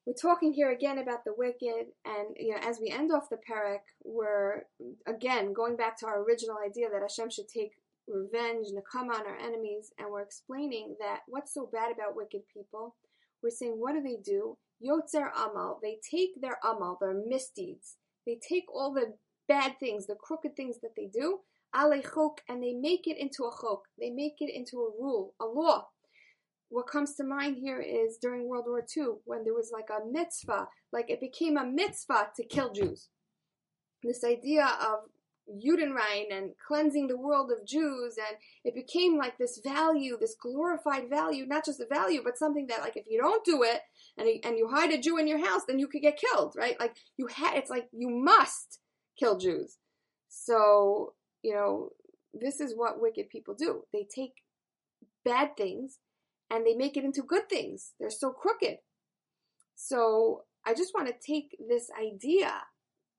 We're 0.05 0.15
talking 0.21 0.53
here 0.53 0.73
again 0.73 0.99
about 0.99 1.25
the 1.25 1.33
wicked, 1.37 1.93
and 2.05 2.35
you 2.37 2.51
know, 2.51 2.61
as 2.61 2.81
we 2.81 2.91
end 2.91 3.13
off 3.13 3.31
the 3.31 3.37
parak, 3.37 3.83
we're 4.03 4.65
again 5.07 5.53
going 5.53 5.77
back 5.77 5.97
to 5.99 6.07
our 6.07 6.25
original 6.25 6.57
idea 6.67 6.89
that 6.91 7.03
Hashem 7.03 7.31
should 7.31 7.47
take 7.47 7.75
revenge, 8.09 8.69
nakama 8.75 9.21
on 9.21 9.27
our 9.27 9.37
enemies, 9.37 9.93
and 9.99 10.11
we're 10.11 10.23
explaining 10.23 10.97
that 10.99 11.21
what's 11.29 11.55
so 11.55 11.69
bad 11.73 11.93
about 11.93 12.17
wicked 12.17 12.43
people. 12.53 12.97
We're 13.41 13.51
saying, 13.51 13.75
what 13.77 13.93
do 13.93 14.03
they 14.03 14.17
do? 14.17 14.59
Yotzer 14.85 15.31
Amal. 15.33 15.79
They 15.81 15.99
take 16.11 16.41
their 16.41 16.59
Amal, 16.65 16.99
their 17.01 17.15
misdeeds. 17.15 17.99
They 18.27 18.41
take 18.49 18.65
all 18.75 18.93
the 18.93 19.15
bad 19.47 19.79
things, 19.79 20.09
the 20.09 20.17
crooked 20.17 20.57
things 20.57 20.81
that 20.81 20.97
they 20.97 21.07
do, 21.07 21.41
alechok, 21.75 22.39
and 22.49 22.63
they 22.63 22.73
make 22.73 23.07
it 23.07 23.17
into 23.19 23.45
a 23.45 23.51
chok. 23.51 23.83
They 23.99 24.11
make 24.11 24.37
it 24.41 24.51
into 24.55 24.79
a 24.79 24.91
rule, 25.01 25.35
a 25.41 25.45
law. 25.45 25.89
What 26.69 26.87
comes 26.87 27.17
to 27.17 27.25
mind 27.25 27.57
here 27.59 27.81
is 27.81 28.17
during 28.17 28.49
World 28.49 28.67
War 28.69 28.85
II, 28.97 29.15
when 29.25 29.45
there 29.45 29.55
was 29.55 29.71
like 29.73 29.89
a 29.91 30.07
mitzvah, 30.09 30.69
like 30.93 31.11
it 31.11 31.21
became 31.21 31.57
a 31.57 31.67
mitzvah 31.67 32.31
to 32.37 32.45
kill 32.45 32.73
Jews. 32.73 33.09
This 34.05 34.23
idea 34.25 34.65
of 34.81 35.11
Judenrein 35.65 36.27
and 36.31 36.51
cleansing 36.67 37.09
the 37.09 37.19
world 37.19 37.51
of 37.51 37.67
Jews, 37.67 38.17
and 38.17 38.37
it 38.65 38.75
became 38.75 39.19
like 39.19 39.37
this 39.37 39.61
value, 39.65 40.17
this 40.19 40.37
glorified 40.41 41.11
value, 41.11 41.45
not 41.45 41.65
just 41.65 41.81
a 41.81 41.87
value, 41.93 42.21
but 42.23 42.39
something 42.39 42.69
that, 42.69 42.83
like, 42.83 42.97
if 42.97 43.07
you 43.09 43.21
don't 43.21 43.45
do 43.45 43.65
it, 43.65 43.81
and 44.17 44.29
and 44.45 44.57
you 44.57 44.69
hide 44.69 44.93
a 44.93 44.99
Jew 44.99 45.19
in 45.19 45.27
your 45.27 45.45
house, 45.45 45.63
then 45.67 45.79
you 45.79 45.89
could 45.89 46.03
get 46.03 46.21
killed, 46.21 46.55
right? 46.57 46.79
Like 46.79 46.95
you 47.17 47.27
had, 47.27 47.57
it's 47.57 47.71
like 47.71 47.89
you 47.93 48.11
must 48.11 48.79
kill 49.19 49.39
Jews. 49.39 49.79
So 50.29 51.15
you 51.43 51.55
know, 51.55 51.91
this 52.33 52.61
is 52.61 52.75
what 52.77 53.01
wicked 53.01 53.29
people 53.29 53.55
do. 53.55 53.85
They 53.93 54.07
take 54.15 54.43
bad 55.25 55.57
things 55.57 55.99
and 56.51 56.67
they 56.67 56.75
make 56.75 56.97
it 56.97 57.05
into 57.05 57.23
good 57.23 57.49
things. 57.49 57.93
They're 57.99 58.11
so 58.11 58.31
crooked. 58.31 58.79
So 59.75 60.45
I 60.67 60.75
just 60.75 60.93
want 60.95 61.09
to 61.09 61.15
take 61.27 61.57
this 61.69 61.89
idea 61.99 62.53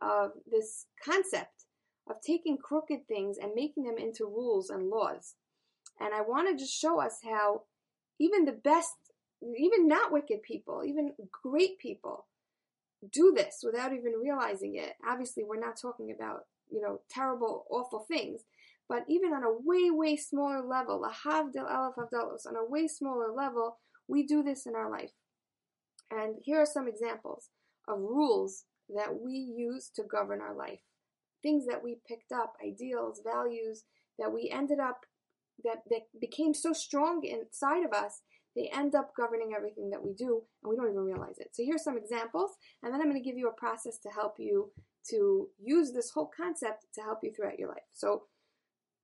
of 0.02 0.32
this 0.50 0.86
concept 1.04 1.66
of 2.10 2.18
taking 2.26 2.58
crooked 2.58 3.08
things 3.08 3.38
and 3.42 3.52
making 3.56 3.84
them 3.84 3.98
into 3.98 4.26
rules 4.26 4.70
and 4.70 4.90
laws. 4.90 5.36
And 6.00 6.14
I 6.14 6.22
want 6.22 6.50
to 6.50 6.62
just 6.62 6.74
show 6.80 7.00
us 7.00 7.20
how 7.24 7.64
even 8.20 8.46
the 8.46 8.52
best, 8.52 8.96
even 9.42 9.88
not 9.88 10.12
wicked 10.12 10.44
people, 10.44 10.84
even 10.86 11.14
great 11.44 11.80
people, 11.80 12.26
do 13.12 13.34
this 13.36 13.62
without 13.64 13.94
even 13.94 14.14
realizing 14.22 14.76
it. 14.76 14.94
Obviously, 15.08 15.44
we're 15.44 15.60
not 15.60 15.80
talking 15.80 16.14
about, 16.16 16.46
you 16.72 16.82
know, 16.82 17.02
terrible, 17.10 17.66
awful 17.70 18.06
things, 18.08 18.42
but 18.92 19.06
even 19.08 19.32
on 19.32 19.44
a 19.44 19.52
way, 19.52 19.90
way 19.90 20.18
smaller 20.18 20.62
level, 20.62 21.06
a 21.06 21.28
havdil 21.28 21.70
elef 21.70 21.94
havdalos, 21.96 22.46
on 22.46 22.56
a 22.56 22.66
way 22.66 22.88
smaller 22.88 23.32
level, 23.32 23.78
we 24.08 24.26
do 24.26 24.44
this 24.44 24.66
in 24.66 24.76
our 24.76 24.92
life. 24.92 25.12
And 26.12 26.36
here 26.44 26.62
are 26.62 26.66
some 26.66 26.88
examples 26.88 27.50
of 27.88 28.00
rules 28.00 28.66
that 28.94 29.22
we 29.22 29.32
use 29.34 29.90
to 29.96 30.04
govern 30.04 30.42
our 30.42 30.54
life. 30.54 30.82
Things 31.42 31.66
that 31.68 31.82
we 31.82 32.00
picked 32.08 32.32
up, 32.34 32.56
ideals, 32.62 33.22
values 33.26 33.86
that 34.20 34.34
we 34.34 34.52
ended 34.54 34.80
up, 34.80 35.06
that, 35.64 35.84
that 35.90 36.02
became 36.20 36.54
so 36.54 36.74
strong 36.74 37.24
inside 37.24 37.86
of 37.86 37.94
us, 37.94 38.22
they 38.56 38.70
end 38.76 38.96
up 38.96 39.14
governing 39.16 39.54
everything 39.56 39.90
that 39.92 40.04
we 40.04 40.14
do, 40.14 40.44
and 40.62 40.70
we 40.70 40.76
don't 40.76 40.90
even 40.90 41.06
realize 41.06 41.38
it. 41.38 41.52
So 41.54 41.64
here's 41.64 41.84
some 41.84 41.98
examples, 41.98 42.52
and 42.84 42.94
then 42.94 43.00
I'm 43.00 43.10
going 43.10 43.22
to 43.22 43.28
give 43.28 43.38
you 43.38 43.48
a 43.48 43.54
process 43.54 43.98
to 44.00 44.10
help 44.10 44.36
you 44.38 44.72
to 45.10 45.50
use 45.60 45.92
this 45.92 46.12
whole 46.12 46.30
concept 46.36 46.86
to 46.96 47.02
help 47.02 47.20
you 47.24 47.32
throughout 47.34 47.60
your 47.60 47.70
life. 47.70 47.84
So 47.92 48.24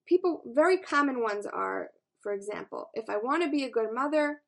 people, 0.07 0.41
very 0.45 0.77
common 0.77 1.21
ones 1.21 1.45
are, 1.45 1.89
for 2.21 2.33
example, 2.33 2.89
if 2.93 3.09
I 3.09 3.17
want 3.17 3.43
to 3.43 3.49
be 3.49 3.63
a 3.63 3.71
good 3.71 3.89
mother, 3.93 4.41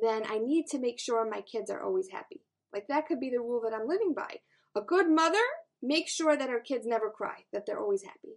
then 0.00 0.22
I 0.28 0.38
need 0.38 0.66
to 0.68 0.78
make 0.78 0.98
sure 0.98 1.28
my 1.28 1.40
kids 1.40 1.70
are 1.70 1.82
always 1.82 2.08
happy. 2.10 2.42
Like 2.72 2.86
that 2.88 3.06
could 3.06 3.20
be 3.20 3.30
the 3.30 3.40
rule 3.40 3.62
that 3.64 3.74
I'm 3.74 3.88
living 3.88 4.14
by. 4.14 4.36
A 4.76 4.80
good 4.80 5.08
mother 5.08 5.38
makes 5.82 6.12
sure 6.12 6.36
that 6.36 6.50
her 6.50 6.60
kids 6.60 6.86
never 6.86 7.10
cry, 7.10 7.44
that 7.52 7.64
they're 7.66 7.80
always 7.80 8.02
happy. 8.02 8.36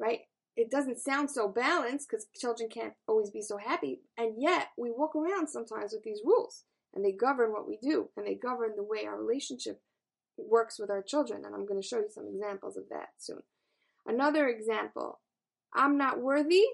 Right? 0.00 0.20
It 0.56 0.70
doesn't 0.70 0.98
sound 0.98 1.30
so 1.30 1.48
balanced 1.48 2.08
because 2.10 2.26
children 2.36 2.68
can't 2.68 2.94
always 3.06 3.30
be 3.30 3.42
so 3.42 3.58
happy, 3.58 4.00
and 4.16 4.34
yet 4.36 4.68
we 4.76 4.90
walk 4.90 5.14
around 5.14 5.48
sometimes 5.48 5.92
with 5.92 6.02
these 6.02 6.20
rules, 6.24 6.64
and 6.92 7.04
they 7.04 7.12
govern 7.12 7.52
what 7.52 7.68
we 7.68 7.78
do, 7.80 8.08
and 8.16 8.26
they 8.26 8.34
govern 8.34 8.72
the 8.74 8.82
way 8.82 9.06
our 9.06 9.16
relationship 9.16 9.80
works 10.38 10.78
with 10.78 10.90
our 10.90 11.02
children. 11.02 11.44
And 11.44 11.54
I'm 11.54 11.66
going 11.66 11.80
to 11.80 11.86
show 11.86 11.98
you 11.98 12.08
some 12.10 12.26
examples 12.32 12.76
of 12.76 12.84
that 12.90 13.08
soon. 13.18 13.40
Another 14.06 14.48
example 14.48 15.20
I'm 15.74 15.98
not 15.98 16.20
worthy 16.20 16.64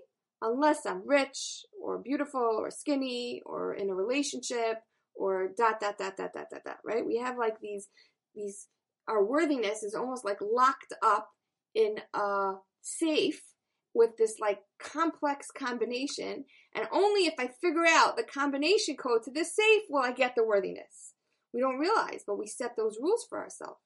unless 0.40 0.86
I'm 0.86 1.06
rich 1.06 1.64
or 1.82 1.98
beautiful 1.98 2.58
or 2.58 2.70
skinny 2.70 3.42
or 3.44 3.74
in 3.74 3.90
a 3.90 3.94
relationship 3.94 4.78
or 5.14 5.48
dot 5.56 5.80
dot 5.80 5.98
dot 5.98 6.16
dot 6.16 6.32
dot 6.32 6.46
dot 6.50 6.60
dot 6.64 6.78
right 6.84 7.06
we 7.06 7.18
have 7.18 7.38
like 7.38 7.60
these 7.60 7.88
these 8.34 8.68
our 9.08 9.24
worthiness 9.24 9.82
is 9.82 9.94
almost 9.94 10.24
like 10.24 10.38
locked 10.40 10.92
up 11.02 11.28
in 11.74 11.96
a 12.14 12.52
safe 12.82 13.42
with 13.94 14.10
this 14.18 14.36
like 14.40 14.60
complex 14.78 15.48
combination 15.56 16.44
and 16.74 16.88
only 16.92 17.26
if 17.26 17.34
i 17.38 17.48
figure 17.60 17.86
out 17.86 18.16
the 18.16 18.24
combination 18.24 18.96
code 18.96 19.22
to 19.22 19.30
this 19.30 19.54
safe 19.54 19.82
will 19.88 20.02
i 20.02 20.12
get 20.12 20.34
the 20.34 20.44
worthiness 20.44 21.14
we 21.54 21.60
don't 21.60 21.78
realize 21.78 22.22
but 22.26 22.38
we 22.38 22.46
set 22.46 22.76
those 22.76 22.98
rules 23.00 23.24
for 23.28 23.38
ourselves 23.38 23.80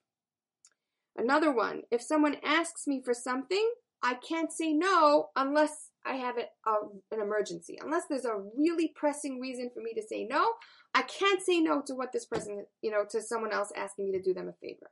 another 1.16 1.52
one 1.52 1.83
if 1.90 2.02
someone 2.02 2.37
asks 2.44 2.87
me 2.87 3.00
for 3.04 3.14
something 3.14 3.70
i 4.02 4.14
can't 4.14 4.52
say 4.52 4.72
no 4.72 5.28
unless 5.37 5.90
I 6.09 6.14
have 6.14 6.38
it, 6.38 6.48
uh, 6.66 6.88
an 7.12 7.20
emergency. 7.20 7.78
Unless 7.83 8.04
there's 8.09 8.24
a 8.24 8.40
really 8.57 8.92
pressing 8.96 9.40
reason 9.40 9.70
for 9.72 9.81
me 9.81 9.92
to 9.94 10.02
say 10.02 10.24
no, 10.24 10.54
I 10.94 11.02
can't 11.02 11.42
say 11.42 11.61
no 11.61 11.83
to 11.87 11.94
what 11.94 12.12
this 12.12 12.24
person, 12.24 12.64
you 12.81 12.90
know, 12.90 13.04
to 13.11 13.20
someone 13.20 13.52
else 13.52 13.72
asking 13.76 14.07
me 14.07 14.12
to 14.12 14.22
do 14.22 14.33
them 14.33 14.48
a 14.48 14.52
favor. 14.52 14.90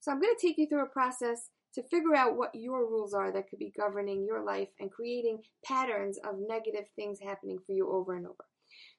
So 0.00 0.10
I'm 0.10 0.20
going 0.20 0.34
to 0.34 0.46
take 0.46 0.56
you 0.56 0.66
through 0.66 0.84
a 0.84 0.88
process 0.88 1.50
to 1.74 1.82
figure 1.82 2.14
out 2.16 2.36
what 2.36 2.54
your 2.54 2.88
rules 2.88 3.12
are 3.12 3.30
that 3.32 3.50
could 3.50 3.58
be 3.58 3.72
governing 3.76 4.24
your 4.24 4.42
life 4.42 4.68
and 4.80 4.90
creating 4.90 5.42
patterns 5.64 6.18
of 6.24 6.36
negative 6.38 6.88
things 6.96 7.18
happening 7.22 7.58
for 7.66 7.72
you 7.72 7.90
over 7.90 8.14
and 8.14 8.26
over. 8.26 8.44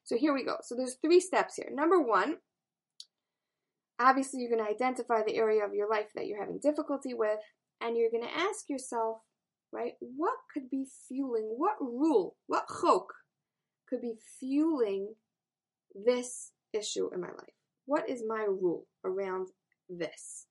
So 0.04 0.16
here 0.16 0.32
we 0.32 0.44
go. 0.44 0.56
So 0.62 0.76
there's 0.76 0.96
three 1.02 1.20
steps 1.20 1.56
here. 1.56 1.70
Number 1.72 2.00
one, 2.00 2.36
obviously 3.98 4.40
you're 4.40 4.50
going 4.50 4.64
to 4.64 4.70
identify 4.70 5.22
the 5.22 5.36
area 5.36 5.64
of 5.64 5.74
your 5.74 5.88
life 5.88 6.08
that 6.14 6.26
you're 6.26 6.40
having 6.40 6.60
difficulty 6.62 7.14
with, 7.14 7.38
and 7.80 7.96
you're 7.96 8.10
going 8.10 8.22
to 8.22 8.38
ask 8.38 8.68
yourself, 8.68 9.18
right? 9.72 9.92
What 10.00 10.34
could 10.52 10.70
be 10.70 10.86
fueling, 11.08 11.54
what 11.56 11.76
rule, 11.80 12.36
what 12.46 12.66
chok 12.80 13.06
could 13.88 14.00
be 14.00 14.14
fueling 14.38 15.14
this 15.94 16.52
issue 16.72 17.10
in 17.12 17.20
my 17.20 17.28
life? 17.28 17.54
What 17.86 18.08
is 18.08 18.22
my 18.26 18.44
rule 18.48 18.86
around 19.04 19.48
this? 19.88 20.46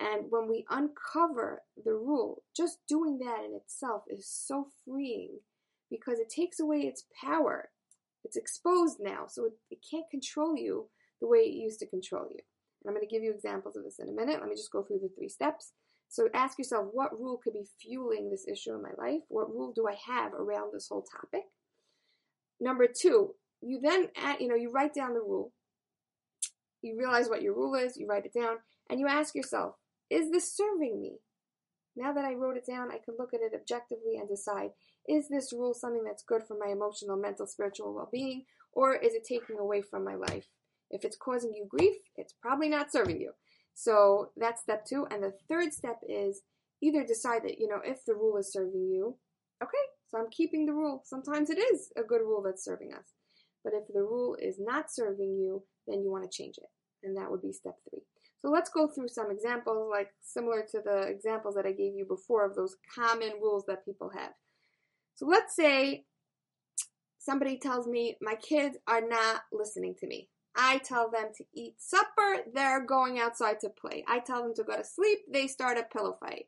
And 0.00 0.26
when 0.30 0.48
we 0.48 0.64
uncover 0.70 1.62
the 1.82 1.94
rule, 1.94 2.44
just 2.56 2.78
doing 2.88 3.18
that 3.18 3.44
in 3.44 3.54
itself 3.56 4.02
is 4.08 4.28
so 4.28 4.68
freeing 4.84 5.40
because 5.90 6.18
it 6.20 6.28
takes 6.28 6.60
away 6.60 6.78
its 6.80 7.04
power. 7.24 7.70
It's 8.22 8.36
exposed 8.36 8.98
now, 9.00 9.26
so 9.26 9.46
it, 9.46 9.52
it 9.70 9.78
can't 9.90 10.08
control 10.10 10.56
you 10.56 10.88
the 11.20 11.28
way 11.28 11.38
it 11.38 11.54
used 11.54 11.80
to 11.80 11.86
control 11.86 12.26
you. 12.30 12.40
And 12.82 12.88
I'm 12.88 12.94
going 12.94 13.06
to 13.06 13.12
give 13.12 13.22
you 13.22 13.32
examples 13.32 13.76
of 13.76 13.84
this 13.84 13.98
in 13.98 14.08
a 14.08 14.12
minute. 14.12 14.40
Let 14.40 14.48
me 14.48 14.54
just 14.54 14.72
go 14.72 14.82
through 14.82 15.00
the 15.00 15.10
three 15.16 15.28
steps. 15.28 15.72
So 16.08 16.28
ask 16.32 16.58
yourself, 16.58 16.88
what 16.92 17.18
rule 17.18 17.40
could 17.42 17.52
be 17.52 17.66
fueling 17.80 18.30
this 18.30 18.46
issue 18.50 18.74
in 18.74 18.82
my 18.82 18.92
life? 18.96 19.20
What 19.28 19.50
rule 19.50 19.72
do 19.74 19.86
I 19.86 19.96
have 20.10 20.32
around 20.32 20.72
this 20.72 20.88
whole 20.88 21.02
topic? 21.02 21.44
Number 22.60 22.86
two, 22.86 23.34
you 23.60 23.80
then 23.82 24.08
add, 24.16 24.40
you 24.40 24.48
know, 24.48 24.54
you 24.54 24.70
write 24.70 24.94
down 24.94 25.14
the 25.14 25.20
rule. 25.20 25.52
You 26.80 26.96
realize 26.96 27.28
what 27.28 27.42
your 27.42 27.54
rule 27.54 27.74
is, 27.74 27.96
you 27.96 28.06
write 28.06 28.24
it 28.24 28.32
down, 28.32 28.58
and 28.88 29.00
you 29.00 29.06
ask 29.06 29.34
yourself, 29.34 29.74
is 30.08 30.30
this 30.30 30.56
serving 30.56 31.00
me? 31.00 31.18
Now 31.96 32.12
that 32.12 32.24
I 32.24 32.34
wrote 32.34 32.56
it 32.56 32.66
down, 32.66 32.90
I 32.90 32.98
can 33.04 33.16
look 33.18 33.34
at 33.34 33.40
it 33.40 33.52
objectively 33.54 34.16
and 34.16 34.28
decide, 34.28 34.70
is 35.08 35.28
this 35.28 35.52
rule 35.52 35.74
something 35.74 36.04
that's 36.04 36.22
good 36.22 36.42
for 36.46 36.56
my 36.56 36.70
emotional, 36.72 37.16
mental, 37.16 37.46
spiritual 37.46 37.94
well-being, 37.94 38.44
or 38.72 38.94
is 38.94 39.14
it 39.14 39.24
taking 39.28 39.58
away 39.58 39.82
from 39.82 40.04
my 40.04 40.14
life? 40.14 40.46
If 40.90 41.04
it's 41.04 41.16
causing 41.16 41.52
you 41.54 41.66
grief, 41.68 41.94
it's 42.16 42.34
probably 42.40 42.68
not 42.68 42.92
serving 42.92 43.20
you. 43.20 43.32
So 43.74 44.30
that's 44.36 44.62
step 44.62 44.84
two. 44.84 45.06
And 45.10 45.22
the 45.22 45.32
third 45.48 45.72
step 45.72 46.00
is 46.08 46.42
either 46.82 47.04
decide 47.04 47.42
that, 47.44 47.58
you 47.58 47.68
know, 47.68 47.80
if 47.84 48.04
the 48.04 48.14
rule 48.14 48.36
is 48.38 48.52
serving 48.52 48.88
you, 48.90 49.16
okay, 49.62 49.76
so 50.08 50.18
I'm 50.18 50.30
keeping 50.30 50.66
the 50.66 50.72
rule. 50.72 51.02
Sometimes 51.04 51.50
it 51.50 51.58
is 51.58 51.92
a 51.96 52.02
good 52.02 52.20
rule 52.20 52.42
that's 52.42 52.64
serving 52.64 52.92
us. 52.92 53.12
But 53.64 53.74
if 53.74 53.84
the 53.92 54.00
rule 54.00 54.36
is 54.40 54.56
not 54.58 54.90
serving 54.90 55.36
you, 55.38 55.62
then 55.86 56.02
you 56.02 56.10
want 56.10 56.24
to 56.24 56.36
change 56.42 56.56
it. 56.58 56.68
And 57.02 57.16
that 57.16 57.30
would 57.30 57.42
be 57.42 57.52
step 57.52 57.74
three. 57.90 58.02
So 58.40 58.50
let's 58.50 58.70
go 58.70 58.88
through 58.88 59.08
some 59.08 59.30
examples, 59.30 59.90
like 59.90 60.08
similar 60.22 60.64
to 60.70 60.80
the 60.84 61.02
examples 61.08 61.54
that 61.56 61.66
I 61.66 61.72
gave 61.72 61.94
you 61.94 62.06
before 62.08 62.46
of 62.46 62.54
those 62.54 62.76
common 62.94 63.32
rules 63.40 63.64
that 63.66 63.84
people 63.84 64.10
have. 64.16 64.30
So 65.16 65.26
let's 65.26 65.56
say 65.56 66.04
somebody 67.18 67.58
tells 67.58 67.88
me 67.88 68.16
my 68.22 68.36
kids 68.36 68.78
are 68.86 69.06
not 69.06 69.42
listening 69.52 69.96
to 69.98 70.06
me. 70.06 70.28
I 70.60 70.78
tell 70.78 71.08
them 71.08 71.28
to 71.36 71.44
eat 71.54 71.76
supper, 71.78 72.42
they're 72.52 72.84
going 72.84 73.20
outside 73.20 73.60
to 73.60 73.70
play. 73.70 74.04
I 74.08 74.18
tell 74.18 74.42
them 74.42 74.54
to 74.56 74.64
go 74.64 74.76
to 74.76 74.84
sleep, 74.84 75.20
they 75.32 75.46
start 75.46 75.78
a 75.78 75.84
pillow 75.84 76.16
fight. 76.18 76.46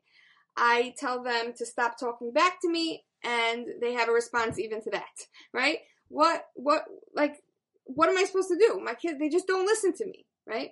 I 0.57 0.93
tell 0.97 1.23
them 1.23 1.53
to 1.57 1.65
stop 1.65 1.97
talking 1.97 2.33
back 2.33 2.59
to 2.61 2.69
me, 2.69 3.05
and 3.23 3.65
they 3.81 3.93
have 3.93 4.09
a 4.09 4.13
response 4.13 4.59
even 4.59 4.83
to 4.83 4.89
that, 4.91 5.27
right? 5.53 5.77
What, 6.09 6.43
what, 6.55 6.83
like, 7.15 7.37
what 7.85 8.09
am 8.09 8.17
I 8.17 8.25
supposed 8.25 8.49
to 8.49 8.57
do? 8.57 8.81
My 8.83 8.95
kids, 8.95 9.17
they 9.17 9.29
just 9.29 9.47
don't 9.47 9.65
listen 9.65 9.93
to 9.93 10.05
me, 10.05 10.25
right? 10.45 10.71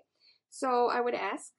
So 0.49 0.89
I 0.89 0.99
would 0.99 1.15
ask, 1.15 1.54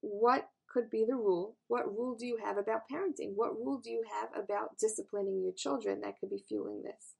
what 0.00 0.48
could 0.72 0.88
be 0.88 1.04
the 1.06 1.16
rule? 1.16 1.56
What 1.68 1.86
rule 1.86 2.16
do 2.18 2.24
you 2.24 2.38
have 2.42 2.56
about 2.56 2.88
parenting? 2.90 3.32
What 3.34 3.54
rule 3.54 3.78
do 3.78 3.90
you 3.90 4.04
have 4.10 4.42
about 4.42 4.78
disciplining 4.78 5.42
your 5.42 5.52
children 5.52 6.00
that 6.00 6.18
could 6.18 6.30
be 6.30 6.42
fueling 6.48 6.82
this? 6.82 7.12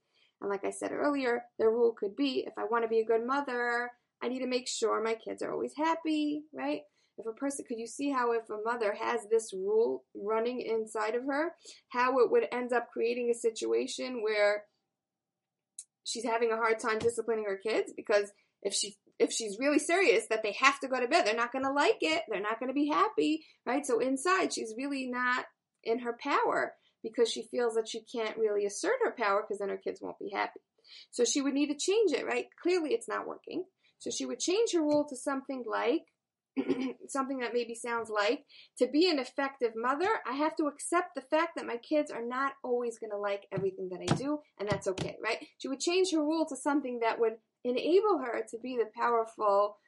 And 0.42 0.50
like 0.50 0.64
I 0.64 0.70
said 0.70 0.90
earlier, 0.92 1.44
the 1.58 1.68
rule 1.68 1.94
could 1.98 2.16
be 2.16 2.44
if 2.46 2.52
I 2.58 2.64
want 2.64 2.84
to 2.84 2.88
be 2.88 2.98
a 2.98 3.06
good 3.06 3.24
mother, 3.24 3.90
I 4.22 4.28
need 4.28 4.40
to 4.40 4.46
make 4.46 4.68
sure 4.68 5.02
my 5.02 5.14
kids 5.14 5.40
are 5.42 5.52
always 5.52 5.72
happy, 5.76 6.42
right? 6.52 6.80
If 7.16 7.26
a 7.26 7.32
person, 7.32 7.64
could 7.68 7.78
you 7.78 7.86
see 7.86 8.10
how 8.10 8.32
if 8.32 8.50
a 8.50 8.62
mother 8.64 8.94
has 8.98 9.20
this 9.30 9.52
rule 9.52 10.04
running 10.14 10.60
inside 10.60 11.14
of 11.14 11.24
her, 11.24 11.52
how 11.90 12.18
it 12.18 12.30
would 12.30 12.48
end 12.50 12.72
up 12.72 12.88
creating 12.92 13.30
a 13.30 13.38
situation 13.38 14.22
where 14.22 14.64
she's 16.04 16.24
having 16.24 16.50
a 16.50 16.56
hard 16.56 16.80
time 16.80 16.98
disciplining 16.98 17.44
her 17.44 17.56
kids 17.56 17.92
because 17.96 18.32
if 18.62 18.74
she 18.74 18.96
if 19.18 19.30
she's 19.30 19.58
really 19.60 19.78
serious 19.78 20.26
that 20.30 20.42
they 20.42 20.56
have 20.58 20.80
to 20.80 20.88
go 20.88 20.98
to 20.98 21.06
bed, 21.06 21.24
they're 21.24 21.36
not 21.36 21.52
going 21.52 21.64
to 21.64 21.70
like 21.70 21.98
it. 22.00 22.22
They're 22.28 22.40
not 22.40 22.58
going 22.58 22.70
to 22.70 22.74
be 22.74 22.88
happy, 22.88 23.44
right? 23.64 23.86
So 23.86 24.00
inside, 24.00 24.52
she's 24.52 24.74
really 24.76 25.06
not 25.06 25.44
in 25.84 26.00
her 26.00 26.16
power 26.20 26.72
because 27.02 27.30
she 27.30 27.48
feels 27.50 27.74
that 27.74 27.88
she 27.88 28.00
can't 28.00 28.36
really 28.36 28.64
assert 28.64 28.96
her 29.04 29.14
power 29.16 29.42
because 29.42 29.58
then 29.58 29.68
her 29.68 29.76
kids 29.76 30.00
won't 30.00 30.18
be 30.18 30.30
happy. 30.32 30.60
So 31.10 31.24
she 31.24 31.40
would 31.40 31.54
need 31.54 31.68
to 31.68 31.76
change 31.76 32.12
it, 32.12 32.26
right? 32.26 32.46
Clearly 32.62 32.90
it's 32.90 33.08
not 33.08 33.26
working. 33.26 33.64
So 33.98 34.10
she 34.10 34.26
would 34.26 34.40
change 34.40 34.72
her 34.72 34.80
rule 34.80 35.06
to 35.08 35.16
something 35.16 35.64
like, 35.66 36.02
something 37.08 37.38
that 37.38 37.54
maybe 37.54 37.74
sounds 37.74 38.10
like, 38.10 38.44
to 38.78 38.86
be 38.86 39.08
an 39.08 39.18
effective 39.18 39.72
mother, 39.76 40.08
I 40.26 40.34
have 40.34 40.56
to 40.56 40.66
accept 40.66 41.14
the 41.14 41.22
fact 41.22 41.52
that 41.56 41.66
my 41.66 41.76
kids 41.76 42.10
are 42.10 42.24
not 42.24 42.52
always 42.62 42.98
going 42.98 43.12
to 43.12 43.16
like 43.16 43.46
everything 43.52 43.88
that 43.90 44.00
I 44.00 44.14
do, 44.16 44.40
and 44.58 44.68
that's 44.68 44.88
okay, 44.88 45.16
right? 45.22 45.38
She 45.58 45.68
would 45.68 45.80
change 45.80 46.12
her 46.12 46.20
rule 46.20 46.46
to 46.46 46.56
something 46.56 47.00
that 47.00 47.20
would 47.20 47.34
enable 47.64 48.18
her 48.18 48.44
to 48.50 48.58
be 48.58 48.76
the 48.76 48.90
powerful, 49.00 49.78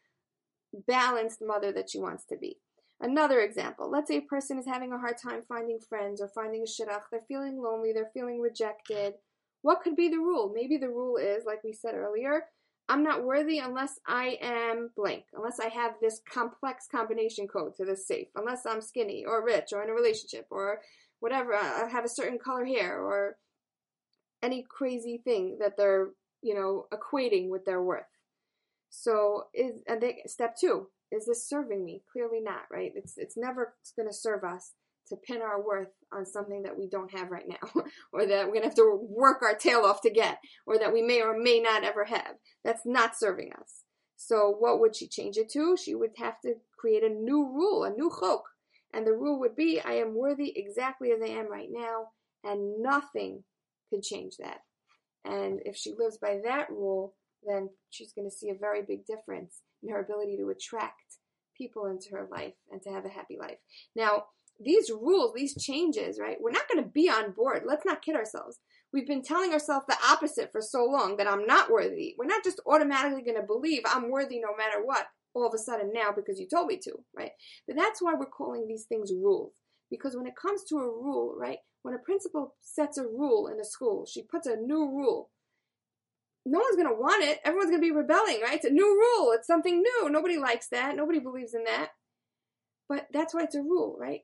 balanced 0.87 1.43
mother 1.43 1.73
that 1.73 1.91
she 1.91 1.99
wants 1.99 2.25
to 2.27 2.37
be. 2.37 2.59
Another 3.05 3.41
example, 3.41 3.91
let's 3.91 4.09
say 4.09 4.17
a 4.17 4.23
person 4.23 4.59
is 4.59 4.65
having 4.65 4.91
a 4.91 4.99
hard 4.99 5.19
time 5.19 5.43
finding 5.47 5.79
friends 5.79 6.23
or 6.23 6.29
finding 6.29 6.63
a 6.63 6.65
shidduch, 6.65 7.03
they're 7.11 7.21
feeling 7.29 7.61
lonely, 7.61 7.93
they're 7.93 8.11
feeling 8.15 8.41
rejected. 8.41 9.13
What 9.61 9.83
could 9.83 9.95
be 9.95 10.09
the 10.09 10.17
rule? 10.17 10.51
Maybe 10.55 10.79
the 10.79 10.89
rule 10.89 11.19
is, 11.19 11.45
like 11.45 11.63
we 11.63 11.75
said 11.75 11.95
earlier, 11.95 12.45
I'm 12.89 13.05
not 13.05 13.23
worthy 13.23 13.59
unless 13.59 14.01
I 14.07 14.39
am 14.41 14.89
blank, 14.97 15.25
unless 15.35 15.61
I 15.61 15.69
have 15.69 15.97
this 16.01 16.23
complex 16.27 16.87
combination 16.91 17.47
code 17.47 17.75
to 17.77 17.85
this 17.85 18.07
safe, 18.07 18.29
unless 18.37 18.65
I'm 18.65 18.81
skinny 18.81 19.27
or 19.27 19.45
rich 19.45 19.75
or 19.75 19.83
in 19.83 19.91
a 19.91 19.95
relationship 19.95 20.47
or 20.49 20.81
whatever, 21.21 21.53
uh, 21.53 21.85
I 21.85 21.91
have 21.91 22.07
a 22.07 22.09
certain 22.09 22.39
color 22.39 22.65
hair 22.65 23.03
or 23.03 23.37
any 24.43 24.65
crazy 24.67 25.21
thing 25.23 25.59
that 25.61 25.77
they're, 25.77 26.09
you 26.41 26.55
know, 26.55 26.87
equating 26.91 27.51
with 27.51 27.67
their 27.67 27.83
worth. 27.83 28.05
So 28.97 29.47
is 29.53 29.83
and 29.89 30.01
they, 30.01 30.23
step 30.27 30.55
two, 30.59 30.87
is 31.11 31.27
this 31.27 31.49
serving 31.49 31.85
me? 31.85 32.03
Clearly 32.13 32.41
not, 32.41 32.63
right? 32.71 32.93
It's 32.95 33.19
it's 33.19 33.37
never 33.37 33.75
going 33.97 34.09
to 34.09 34.15
serve 34.15 34.45
us 34.45 34.73
to 35.09 35.17
pin 35.17 35.43
our 35.43 35.61
worth 35.61 35.91
on 36.13 36.25
something 36.25 36.63
that 36.63 36.79
we 36.79 36.89
don't 36.89 37.13
have 37.13 37.31
right 37.31 37.49
now, 37.49 37.83
or 38.13 38.25
that 38.25 38.47
we're 38.47 38.53
going 38.53 38.63
to 38.63 38.69
have 38.69 38.77
to 38.77 38.99
work 39.03 39.43
our 39.43 39.57
tail 39.57 39.81
off 39.81 40.01
to 40.03 40.11
get, 40.11 40.39
or 40.65 40.79
that 40.79 40.93
we 40.93 41.03
may 41.03 41.21
or 41.21 41.37
may 41.37 41.61
not 41.61 41.83
ever 41.83 42.05
have. 42.05 42.37
That's 42.65 42.87
not 42.87 43.19
serving 43.19 43.53
us. 43.61 43.83
So 44.17 44.55
what 44.59 44.79
would 44.79 44.95
she 44.95 45.09
change 45.09 45.37
it 45.37 45.51
to? 45.51 45.77
She 45.77 45.97
would 45.97 46.13
have 46.17 46.41
to 46.43 46.55
create 46.79 47.03
a 47.03 47.09
new 47.09 47.45
rule, 47.53 47.83
a 47.85 47.91
new 47.91 48.11
chok. 48.21 48.45
And 48.95 49.05
the 49.05 49.13
rule 49.13 49.41
would 49.41 49.57
be, 49.57 49.81
I 49.85 49.95
am 49.95 50.15
worthy 50.15 50.53
exactly 50.57 51.11
as 51.11 51.21
I 51.21 51.33
am 51.33 51.51
right 51.51 51.69
now, 51.69 52.11
and 52.45 52.81
nothing 52.81 53.43
could 53.91 54.05
change 54.05 54.37
that. 54.39 54.61
And 55.25 55.61
if 55.65 55.77
she 55.77 55.95
lives 55.99 56.17
by 56.17 56.39
that 56.45 56.71
rule, 56.71 57.15
then 57.47 57.71
she's 57.91 58.13
going 58.13 58.29
to 58.29 58.35
see 58.35 58.51
a 58.51 58.59
very 58.59 58.83
big 58.83 59.07
difference 59.07 59.61
in 59.83 59.91
her 59.91 60.01
ability 60.01 60.37
to 60.39 60.51
attract 60.51 61.19
people 61.57 61.87
into 61.87 62.11
her 62.13 62.29
life 62.31 62.55
and 62.71 62.83
to 62.83 62.91
have 62.91 63.05
a 63.05 63.11
happy 63.11 63.37
life. 63.39 63.59
Now, 63.95 64.25
these 64.61 64.91
rules, 64.91 65.33
these 65.35 65.61
changes, 65.63 66.19
right? 66.21 66.37
We're 66.41 66.51
not 66.51 66.69
going 66.73 66.83
to 66.83 66.91
be 66.91 67.09
on 67.09 67.33
board. 67.33 67.63
Let's 67.67 67.85
not 67.85 68.03
kid 68.03 68.17
ourselves. 68.17 68.59
We've 68.93 69.07
been 69.07 69.23
telling 69.23 69.53
ourselves 69.53 69.87
the 69.89 69.99
opposite 70.09 70.53
for 70.53 70.61
so 70.61 70.85
long 70.85 71.17
that 71.17 71.27
I'm 71.27 71.47
not 71.47 71.71
worthy. 71.71 72.15
We're 72.17 72.27
not 72.27 72.45
just 72.45 72.61
automatically 72.67 73.23
going 73.23 73.41
to 73.41 73.47
believe 73.47 73.83
I'm 73.85 74.11
worthy 74.11 74.39
no 74.39 74.57
matter 74.57 74.85
what 74.85 75.07
all 75.35 75.47
of 75.47 75.55
a 75.55 75.59
sudden 75.59 75.91
now 75.93 76.13
because 76.15 76.39
you 76.39 76.47
told 76.49 76.69
me 76.69 76.79
to, 76.79 76.93
right? 77.17 77.33
But 77.67 77.77
that's 77.77 78.01
why 78.01 78.15
we're 78.15 78.27
calling 78.27 78.69
these 78.69 78.85
things 78.85 79.13
rules. 79.13 79.55
Because 79.91 80.17
when 80.17 80.27
it 80.27 80.37
comes 80.41 80.63
to 80.69 80.77
a 80.77 80.87
rule, 80.87 81.35
right? 81.37 81.59
When 81.83 81.95
a 81.95 81.99
principal 81.99 82.55
sets 82.61 82.97
a 82.97 83.03
rule 83.03 83.49
in 83.53 83.61
a 83.61 83.65
school, 83.65 84.07
she 84.07 84.23
puts 84.23 84.47
a 84.47 84.57
new 84.57 84.89
rule. 84.89 85.31
No 86.55 86.61
one's 86.61 86.77
going 86.77 86.89
to 86.89 86.95
want 86.95 87.25
it. 87.25 87.41
Everyone's 87.45 87.71
going 87.71 87.83
to 87.83 87.85
be 87.85 87.91
rebelling, 87.91 88.41
right? 88.41 88.55
It's 88.55 88.65
a 88.65 88.71
new 88.71 88.87
rule. 88.87 89.33
It's 89.33 89.49
something 89.49 89.83
new. 89.83 90.09
Nobody 90.09 90.39
likes 90.39 90.69
that. 90.69 90.95
Nobody 90.95 91.19
believes 91.19 91.53
in 91.53 91.65
that. 91.65 91.89
But 92.89 93.09
that's 93.13 93.35
why 93.35 93.43
it's 93.43 93.57
a 93.57 93.61
rule, 93.61 93.97
right? 93.99 94.21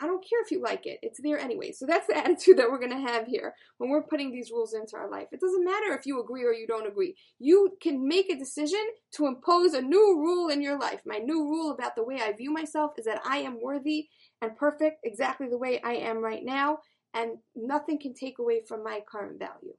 I 0.00 0.06
don't 0.06 0.24
care 0.26 0.40
if 0.42 0.50
you 0.50 0.62
like 0.62 0.86
it. 0.86 0.98
It's 1.02 1.20
there 1.22 1.38
anyway. 1.38 1.72
So 1.72 1.84
that's 1.84 2.06
the 2.06 2.16
attitude 2.24 2.56
that 2.56 2.70
we're 2.70 2.78
going 2.78 2.98
to 3.04 3.12
have 3.12 3.26
here 3.26 3.52
when 3.76 3.90
we're 3.90 4.02
putting 4.02 4.32
these 4.32 4.50
rules 4.50 4.72
into 4.72 4.96
our 4.96 5.10
life. 5.10 5.28
It 5.30 5.40
doesn't 5.40 5.62
matter 5.62 5.92
if 5.92 6.06
you 6.06 6.22
agree 6.22 6.44
or 6.44 6.54
you 6.54 6.66
don't 6.66 6.88
agree. 6.88 7.16
You 7.38 7.76
can 7.82 8.08
make 8.08 8.30
a 8.30 8.38
decision 8.38 8.82
to 9.16 9.26
impose 9.26 9.74
a 9.74 9.82
new 9.82 10.16
rule 10.18 10.48
in 10.48 10.62
your 10.62 10.78
life. 10.78 11.02
My 11.04 11.18
new 11.18 11.42
rule 11.42 11.70
about 11.70 11.96
the 11.96 12.04
way 12.04 12.18
I 12.18 12.32
view 12.32 12.50
myself 12.50 12.92
is 12.96 13.04
that 13.04 13.20
I 13.26 13.40
am 13.40 13.60
worthy 13.62 14.08
and 14.40 14.56
perfect 14.56 15.00
exactly 15.04 15.50
the 15.50 15.58
way 15.58 15.82
I 15.84 15.96
am 15.96 16.24
right 16.24 16.42
now, 16.42 16.78
and 17.12 17.32
nothing 17.54 17.98
can 18.00 18.14
take 18.14 18.38
away 18.38 18.62
from 18.66 18.82
my 18.82 19.00
current 19.06 19.38
value. 19.38 19.74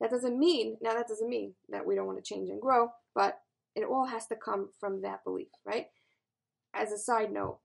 That 0.00 0.10
doesn't 0.10 0.38
mean, 0.38 0.76
now 0.82 0.94
that 0.94 1.08
doesn't 1.08 1.28
mean 1.28 1.54
that 1.70 1.86
we 1.86 1.94
don't 1.94 2.06
want 2.06 2.22
to 2.22 2.34
change 2.34 2.50
and 2.50 2.60
grow, 2.60 2.90
but 3.14 3.38
it 3.74 3.84
all 3.84 4.06
has 4.06 4.26
to 4.26 4.36
come 4.36 4.68
from 4.78 5.02
that 5.02 5.24
belief, 5.24 5.48
right? 5.64 5.86
As 6.74 6.92
a 6.92 6.98
side 6.98 7.32
note, 7.32 7.60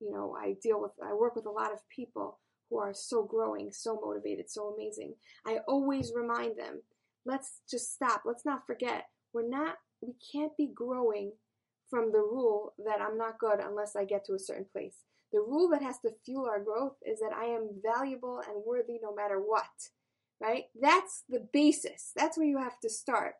you 0.00 0.10
know, 0.10 0.34
I 0.38 0.56
deal 0.62 0.80
with, 0.80 0.92
I 1.02 1.12
work 1.12 1.36
with 1.36 1.46
a 1.46 1.50
lot 1.50 1.72
of 1.72 1.78
people 1.94 2.38
who 2.70 2.78
are 2.78 2.94
so 2.94 3.22
growing, 3.22 3.70
so 3.72 4.00
motivated, 4.02 4.50
so 4.50 4.74
amazing. 4.74 5.14
I 5.46 5.58
always 5.68 6.12
remind 6.14 6.58
them, 6.58 6.82
let's 7.26 7.60
just 7.70 7.94
stop. 7.94 8.22
Let's 8.24 8.44
not 8.44 8.66
forget. 8.66 9.04
We're 9.32 9.48
not, 9.48 9.76
we 10.00 10.14
can't 10.32 10.56
be 10.56 10.70
growing 10.74 11.32
from 11.90 12.12
the 12.12 12.18
rule 12.18 12.74
that 12.84 13.00
I'm 13.00 13.18
not 13.18 13.38
good 13.38 13.60
unless 13.60 13.94
I 13.96 14.04
get 14.04 14.24
to 14.26 14.34
a 14.34 14.38
certain 14.38 14.66
place. 14.72 14.96
The 15.32 15.40
rule 15.40 15.68
that 15.70 15.82
has 15.82 15.98
to 16.00 16.10
fuel 16.24 16.46
our 16.46 16.62
growth 16.62 16.96
is 17.04 17.20
that 17.20 17.36
I 17.36 17.46
am 17.46 17.68
valuable 17.82 18.40
and 18.46 18.62
worthy 18.66 18.98
no 19.02 19.14
matter 19.14 19.38
what, 19.38 19.64
right? 20.44 20.64
That's 20.80 21.24
the 21.28 21.46
basis. 21.52 22.12
That's 22.14 22.36
where 22.36 22.46
you 22.46 22.58
have 22.58 22.78
to 22.80 22.90
start 22.90 23.34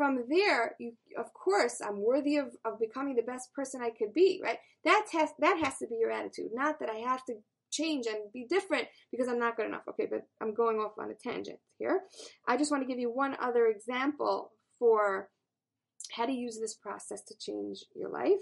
from 0.00 0.24
there, 0.30 0.76
you, 0.78 0.94
of 1.18 1.34
course, 1.34 1.82
I'm 1.86 2.00
worthy 2.00 2.38
of, 2.38 2.56
of 2.64 2.80
becoming 2.80 3.16
the 3.16 3.22
best 3.22 3.52
person 3.52 3.82
I 3.82 3.90
could 3.90 4.14
be, 4.14 4.40
right? 4.42 4.56
That 4.82 5.04
has, 5.12 5.28
that 5.40 5.60
has 5.62 5.76
to 5.80 5.86
be 5.86 5.96
your 5.96 6.10
attitude, 6.10 6.52
not 6.54 6.80
that 6.80 6.88
I 6.88 7.00
have 7.06 7.22
to 7.26 7.34
change 7.70 8.06
and 8.06 8.32
be 8.32 8.46
different 8.48 8.88
because 9.10 9.28
I'm 9.28 9.38
not 9.38 9.58
good 9.58 9.66
enough. 9.66 9.82
Okay, 9.90 10.06
but 10.10 10.22
I'm 10.40 10.54
going 10.54 10.78
off 10.78 10.92
on 10.98 11.10
a 11.10 11.14
tangent 11.14 11.58
here. 11.78 12.00
I 12.48 12.56
just 12.56 12.70
want 12.70 12.82
to 12.82 12.88
give 12.88 12.98
you 12.98 13.10
one 13.10 13.36
other 13.42 13.66
example 13.66 14.52
for 14.78 15.28
how 16.12 16.24
to 16.24 16.32
use 16.32 16.58
this 16.58 16.74
process 16.74 17.22
to 17.24 17.34
change 17.38 17.84
your 17.94 18.08
life 18.08 18.40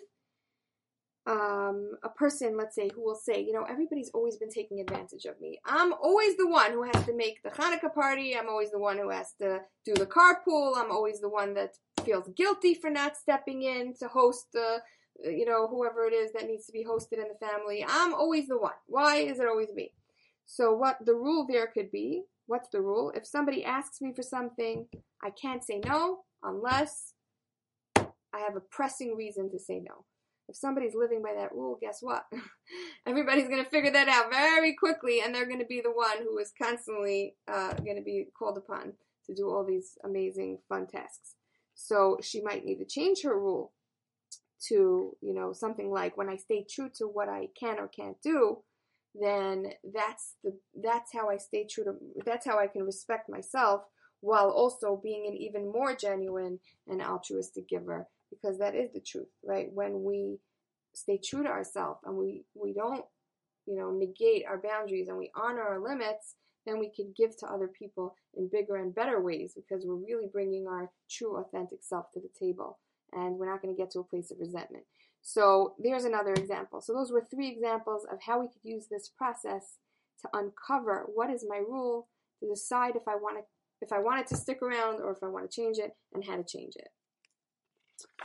um, 1.29 1.93
a 2.03 2.09
person, 2.09 2.57
let's 2.57 2.75
say, 2.75 2.89
who 2.95 3.05
will 3.05 3.15
say, 3.15 3.43
you 3.43 3.53
know, 3.53 3.65
everybody's 3.65 4.11
always 4.15 4.39
been 4.39 4.49
taking 4.49 4.81
advantage 4.81 5.27
of 5.27 5.39
me. 5.43 5.61
I'm 5.67 5.93
always 5.93 6.39
the 6.39 6.49
one 6.49 6.73
who 6.73 6.85
has 6.85 7.05
to 7.05 7.15
make 7.15 7.43
the 7.43 7.51
Hanukkah 7.51 7.93
party. 7.93 8.35
I'm 8.35 8.49
always 8.49 8.71
the 8.71 8.79
one 8.79 8.97
who 8.97 9.11
has 9.11 9.35
to 9.41 9.61
do 9.85 9.93
the 9.93 10.07
carpool. 10.07 10.73
I'm 10.77 10.91
always 10.91 11.21
the 11.21 11.29
one 11.29 11.53
that 11.55 11.77
feels 12.03 12.29
guilty 12.35 12.73
for 12.73 12.89
not 12.89 13.19
stepping 13.19 13.63
in 13.63 13.93
to 13.99 14.09
host 14.09 14.47
the, 14.55 14.79
you 15.23 15.45
know, 15.45 15.69
whoever 15.69 16.07
it 16.07 16.15
is 16.15 16.33
that 16.33 16.47
needs 16.47 16.65
to 16.65 16.73
be 16.73 16.87
hosted 16.87 17.19
in 17.19 17.29
the 17.29 17.47
family. 17.47 17.85
I'm 17.87 18.15
always 18.15 18.49
the 18.49 18.57
one. 18.57 18.73
Why 18.87 19.17
is 19.17 19.39
it 19.39 19.47
always 19.47 19.75
me? 19.75 19.93
So 20.47 20.73
what 20.73 20.97
the 21.05 21.15
rule 21.15 21.47
there 21.47 21.67
could 21.67 21.91
be, 21.91 22.23
what's 22.47 22.71
the 22.71 22.81
rule? 22.81 23.13
If 23.15 23.27
somebody 23.27 23.67
asks 23.67 24.01
me 24.01 24.15
for 24.15 24.23
something, 24.23 24.87
I 25.23 25.29
can't 25.29 25.63
say 25.63 25.83
no 25.85 26.21
unless 26.43 27.13
I 27.97 28.39
have 28.39 28.57
a 28.57 28.61
pressing 28.61 29.15
reason 29.15 29.51
to 29.51 29.59
say 29.59 29.81
no 29.81 30.07
if 30.49 30.57
somebody's 30.57 30.95
living 30.95 31.23
by 31.23 31.35
that 31.35 31.53
rule, 31.53 31.79
guess 31.81 31.99
what? 32.01 32.25
Everybody's 33.07 33.49
going 33.49 33.63
to 33.63 33.71
figure 33.71 33.91
that 33.91 34.09
out 34.09 34.31
very 34.31 34.75
quickly, 34.75 35.21
and 35.21 35.35
they're 35.35 35.47
going 35.47 35.61
to 35.61 35.67
be 35.67 35.81
the 35.83 35.91
one 35.91 36.19
who 36.23 36.39
is 36.39 36.53
constantly 36.61 37.35
uh, 37.47 37.75
going 37.75 37.97
to 37.97 38.03
be 38.03 38.27
called 38.37 38.57
upon 38.57 38.95
to 39.27 39.35
do 39.35 39.51
all 39.51 39.65
these 39.65 39.99
amazing, 40.05 40.59
fun 40.69 40.87
tasks. 40.87 41.35
So 41.75 42.19
she 42.23 42.41
might 42.41 42.65
need 42.65 42.79
to 42.79 42.87
change 42.87 43.23
her 43.23 43.39
rule 43.39 43.73
to, 44.69 45.17
you 45.21 45.35
know, 45.35 45.53
something 45.53 45.91
like 45.91 46.17
when 46.17 46.29
I 46.29 46.37
stay 46.37 46.65
true 46.69 46.91
to 46.97 47.05
what 47.05 47.29
I 47.29 47.49
can 47.59 47.79
or 47.79 47.87
can't 47.87 48.21
do, 48.23 48.59
then 49.15 49.73
that's 49.95 50.35
the 50.43 50.59
that's 50.83 51.13
how 51.13 51.31
I 51.31 51.37
stay 51.37 51.67
true 51.69 51.85
to 51.85 51.93
that's 52.25 52.47
how 52.47 52.59
I 52.59 52.67
can 52.67 52.83
respect 52.83 53.29
myself 53.29 53.83
while 54.21 54.51
also 54.51 55.01
being 55.03 55.27
an 55.27 55.37
even 55.37 55.71
more 55.71 55.95
genuine 55.95 56.59
and 56.87 57.01
altruistic 57.01 57.69
giver 57.69 58.09
because 58.31 58.59
that 58.59 58.75
is 58.75 58.93
the 58.93 59.01
truth, 59.01 59.29
right? 59.45 59.69
When 59.73 60.03
we 60.03 60.39
stay 60.95 61.19
true 61.23 61.43
to 61.43 61.49
ourselves 61.49 62.01
and 62.05 62.17
we, 62.17 62.45
we 62.55 62.73
don't, 62.73 63.05
you 63.67 63.77
know, 63.77 63.91
negate 63.91 64.45
our 64.47 64.59
boundaries 64.59 65.09
and 65.09 65.19
we 65.19 65.31
honor 65.35 65.63
our 65.63 65.81
limits, 65.81 66.35
then 66.67 66.79
we 66.79 66.91
can 66.91 67.13
give 67.17 67.37
to 67.39 67.47
other 67.47 67.69
people 67.69 68.15
in 68.37 68.49
bigger 68.53 68.77
and 68.77 68.95
better 68.95 69.21
ways 69.21 69.53
because 69.55 69.85
we're 69.87 69.95
really 69.95 70.29
bringing 70.33 70.67
our 70.67 70.91
true, 71.11 71.37
authentic 71.39 71.79
self 71.83 72.11
to 72.13 72.21
the 72.21 72.31
table 72.39 72.79
and 73.13 73.37
we're 73.37 73.51
not 73.51 73.63
going 73.63 73.75
to 73.75 73.81
get 73.81 73.91
to 73.93 74.01
a 74.01 74.05
place 74.05 74.31
of 74.31 74.39
resentment. 74.39 74.85
So 75.23 75.75
there's 75.79 76.05
another 76.05 76.33
example. 76.33 76.81
So 76.81 76.93
those 76.93 77.11
were 77.11 77.27
three 77.31 77.49
examples 77.49 78.07
of 78.11 78.19
how 78.23 78.41
we 78.41 78.49
could 78.49 78.63
use 78.63 78.87
this 78.91 79.11
process 79.17 79.77
to 80.23 80.29
uncover 80.33 81.07
what 81.15 81.31
is 81.31 81.45
my 81.49 81.59
rule, 81.59 82.09
to 82.41 82.49
decide 82.49 82.97
if 82.97 83.07
I 83.09 83.17
want 83.17 83.39
to 83.39 83.45
if 83.81 83.93
I 83.93 84.01
want 84.01 84.21
it 84.21 84.27
to 84.29 84.37
stick 84.37 84.61
around 84.61 85.01
or 85.01 85.13
if 85.13 85.23
I 85.23 85.29
want 85.29 85.49
to 85.49 85.55
change 85.55 85.79
it 85.79 85.93
and 86.13 86.25
how 86.25 86.37
to 86.37 86.43
change 86.43 86.75
it. 86.75 86.89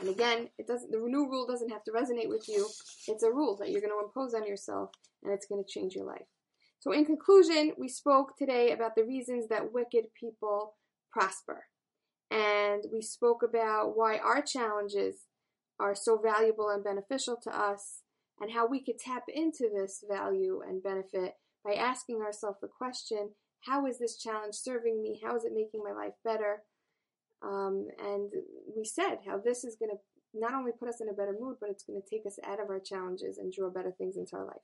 And 0.00 0.08
again, 0.08 0.48
it 0.58 0.66
doesn't 0.66 0.90
the 0.90 0.98
new 0.98 1.28
rule 1.28 1.46
doesn't 1.46 1.70
have 1.70 1.84
to 1.84 1.92
resonate 1.92 2.28
with 2.28 2.48
you. 2.48 2.68
It's 3.08 3.22
a 3.22 3.30
rule 3.30 3.56
that 3.56 3.70
you're 3.70 3.80
going 3.80 3.92
to 3.92 4.04
impose 4.04 4.34
on 4.34 4.46
yourself 4.46 4.90
and 5.22 5.32
it's 5.32 5.46
going 5.46 5.62
to 5.62 5.70
change 5.70 5.94
your 5.94 6.06
life. 6.06 6.26
So 6.80 6.92
in 6.92 7.06
conclusion, 7.06 7.72
we 7.78 7.88
spoke 7.88 8.36
today 8.36 8.72
about 8.72 8.94
the 8.94 9.04
reasons 9.04 9.48
that 9.48 9.72
wicked 9.72 10.04
people 10.18 10.74
prosper. 11.10 11.64
And 12.30 12.84
we 12.92 13.00
spoke 13.00 13.42
about 13.42 13.96
why 13.96 14.18
our 14.18 14.42
challenges 14.42 15.22
are 15.80 15.94
so 15.94 16.18
valuable 16.18 16.68
and 16.68 16.84
beneficial 16.84 17.36
to 17.44 17.50
us 17.50 18.00
and 18.40 18.52
how 18.52 18.66
we 18.66 18.82
could 18.82 18.98
tap 18.98 19.24
into 19.32 19.70
this 19.74 20.04
value 20.08 20.60
and 20.66 20.82
benefit 20.82 21.34
by 21.64 21.74
asking 21.74 22.20
ourselves 22.20 22.58
the 22.60 22.68
question, 22.68 23.30
how 23.66 23.86
is 23.86 23.98
this 23.98 24.18
challenge 24.18 24.54
serving 24.54 25.00
me? 25.02 25.20
How 25.24 25.36
is 25.36 25.44
it 25.44 25.52
making 25.54 25.82
my 25.82 25.92
life 25.92 26.14
better? 26.24 26.62
Um, 27.44 27.86
and 28.02 28.30
we 28.74 28.84
said 28.84 29.18
how 29.26 29.38
this 29.38 29.64
is 29.64 29.76
going 29.76 29.90
to 29.90 29.98
not 30.32 30.54
only 30.54 30.72
put 30.72 30.88
us 30.88 31.00
in 31.00 31.08
a 31.08 31.12
better 31.12 31.36
mood, 31.38 31.56
but 31.60 31.70
it's 31.70 31.84
going 31.84 32.00
to 32.00 32.08
take 32.08 32.26
us 32.26 32.38
out 32.44 32.60
of 32.60 32.70
our 32.70 32.80
challenges 32.80 33.38
and 33.38 33.52
draw 33.52 33.70
better 33.70 33.92
things 33.96 34.16
into 34.16 34.36
our 34.36 34.46
life. 34.46 34.62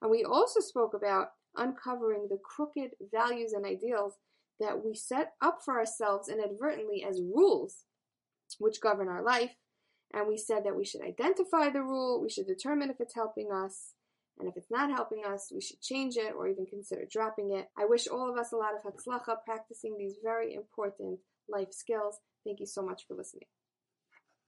And 0.00 0.10
we 0.10 0.24
also 0.24 0.60
spoke 0.60 0.94
about 0.94 1.28
uncovering 1.56 2.28
the 2.28 2.38
crooked 2.42 2.92
values 3.12 3.52
and 3.52 3.66
ideals 3.66 4.14
that 4.60 4.84
we 4.84 4.94
set 4.94 5.32
up 5.40 5.58
for 5.64 5.78
ourselves 5.78 6.28
inadvertently 6.28 7.04
as 7.08 7.20
rules 7.20 7.84
which 8.58 8.80
govern 8.80 9.08
our 9.08 9.22
life. 9.22 9.52
And 10.12 10.28
we 10.28 10.36
said 10.36 10.64
that 10.64 10.76
we 10.76 10.84
should 10.84 11.02
identify 11.02 11.70
the 11.70 11.82
rule, 11.82 12.20
we 12.20 12.28
should 12.28 12.46
determine 12.46 12.90
if 12.90 13.00
it's 13.00 13.14
helping 13.14 13.50
us, 13.50 13.92
and 14.38 14.48
if 14.48 14.56
it's 14.56 14.70
not 14.70 14.90
helping 14.90 15.22
us, 15.24 15.50
we 15.54 15.60
should 15.60 15.80
change 15.80 16.16
it 16.16 16.34
or 16.36 16.48
even 16.48 16.66
consider 16.66 17.02
dropping 17.10 17.52
it. 17.52 17.68
I 17.78 17.86
wish 17.86 18.08
all 18.08 18.30
of 18.30 18.38
us 18.38 18.52
a 18.52 18.56
lot 18.56 18.72
of 18.74 18.82
hatzlacha 18.82 19.36
practicing 19.46 19.96
these 19.96 20.16
very 20.22 20.54
important 20.54 21.18
life 21.48 21.72
skills. 21.72 22.18
Thank 22.44 22.60
you 22.60 22.66
so 22.66 22.82
much 22.82 23.06
for 23.06 23.14
listening. 23.14 23.46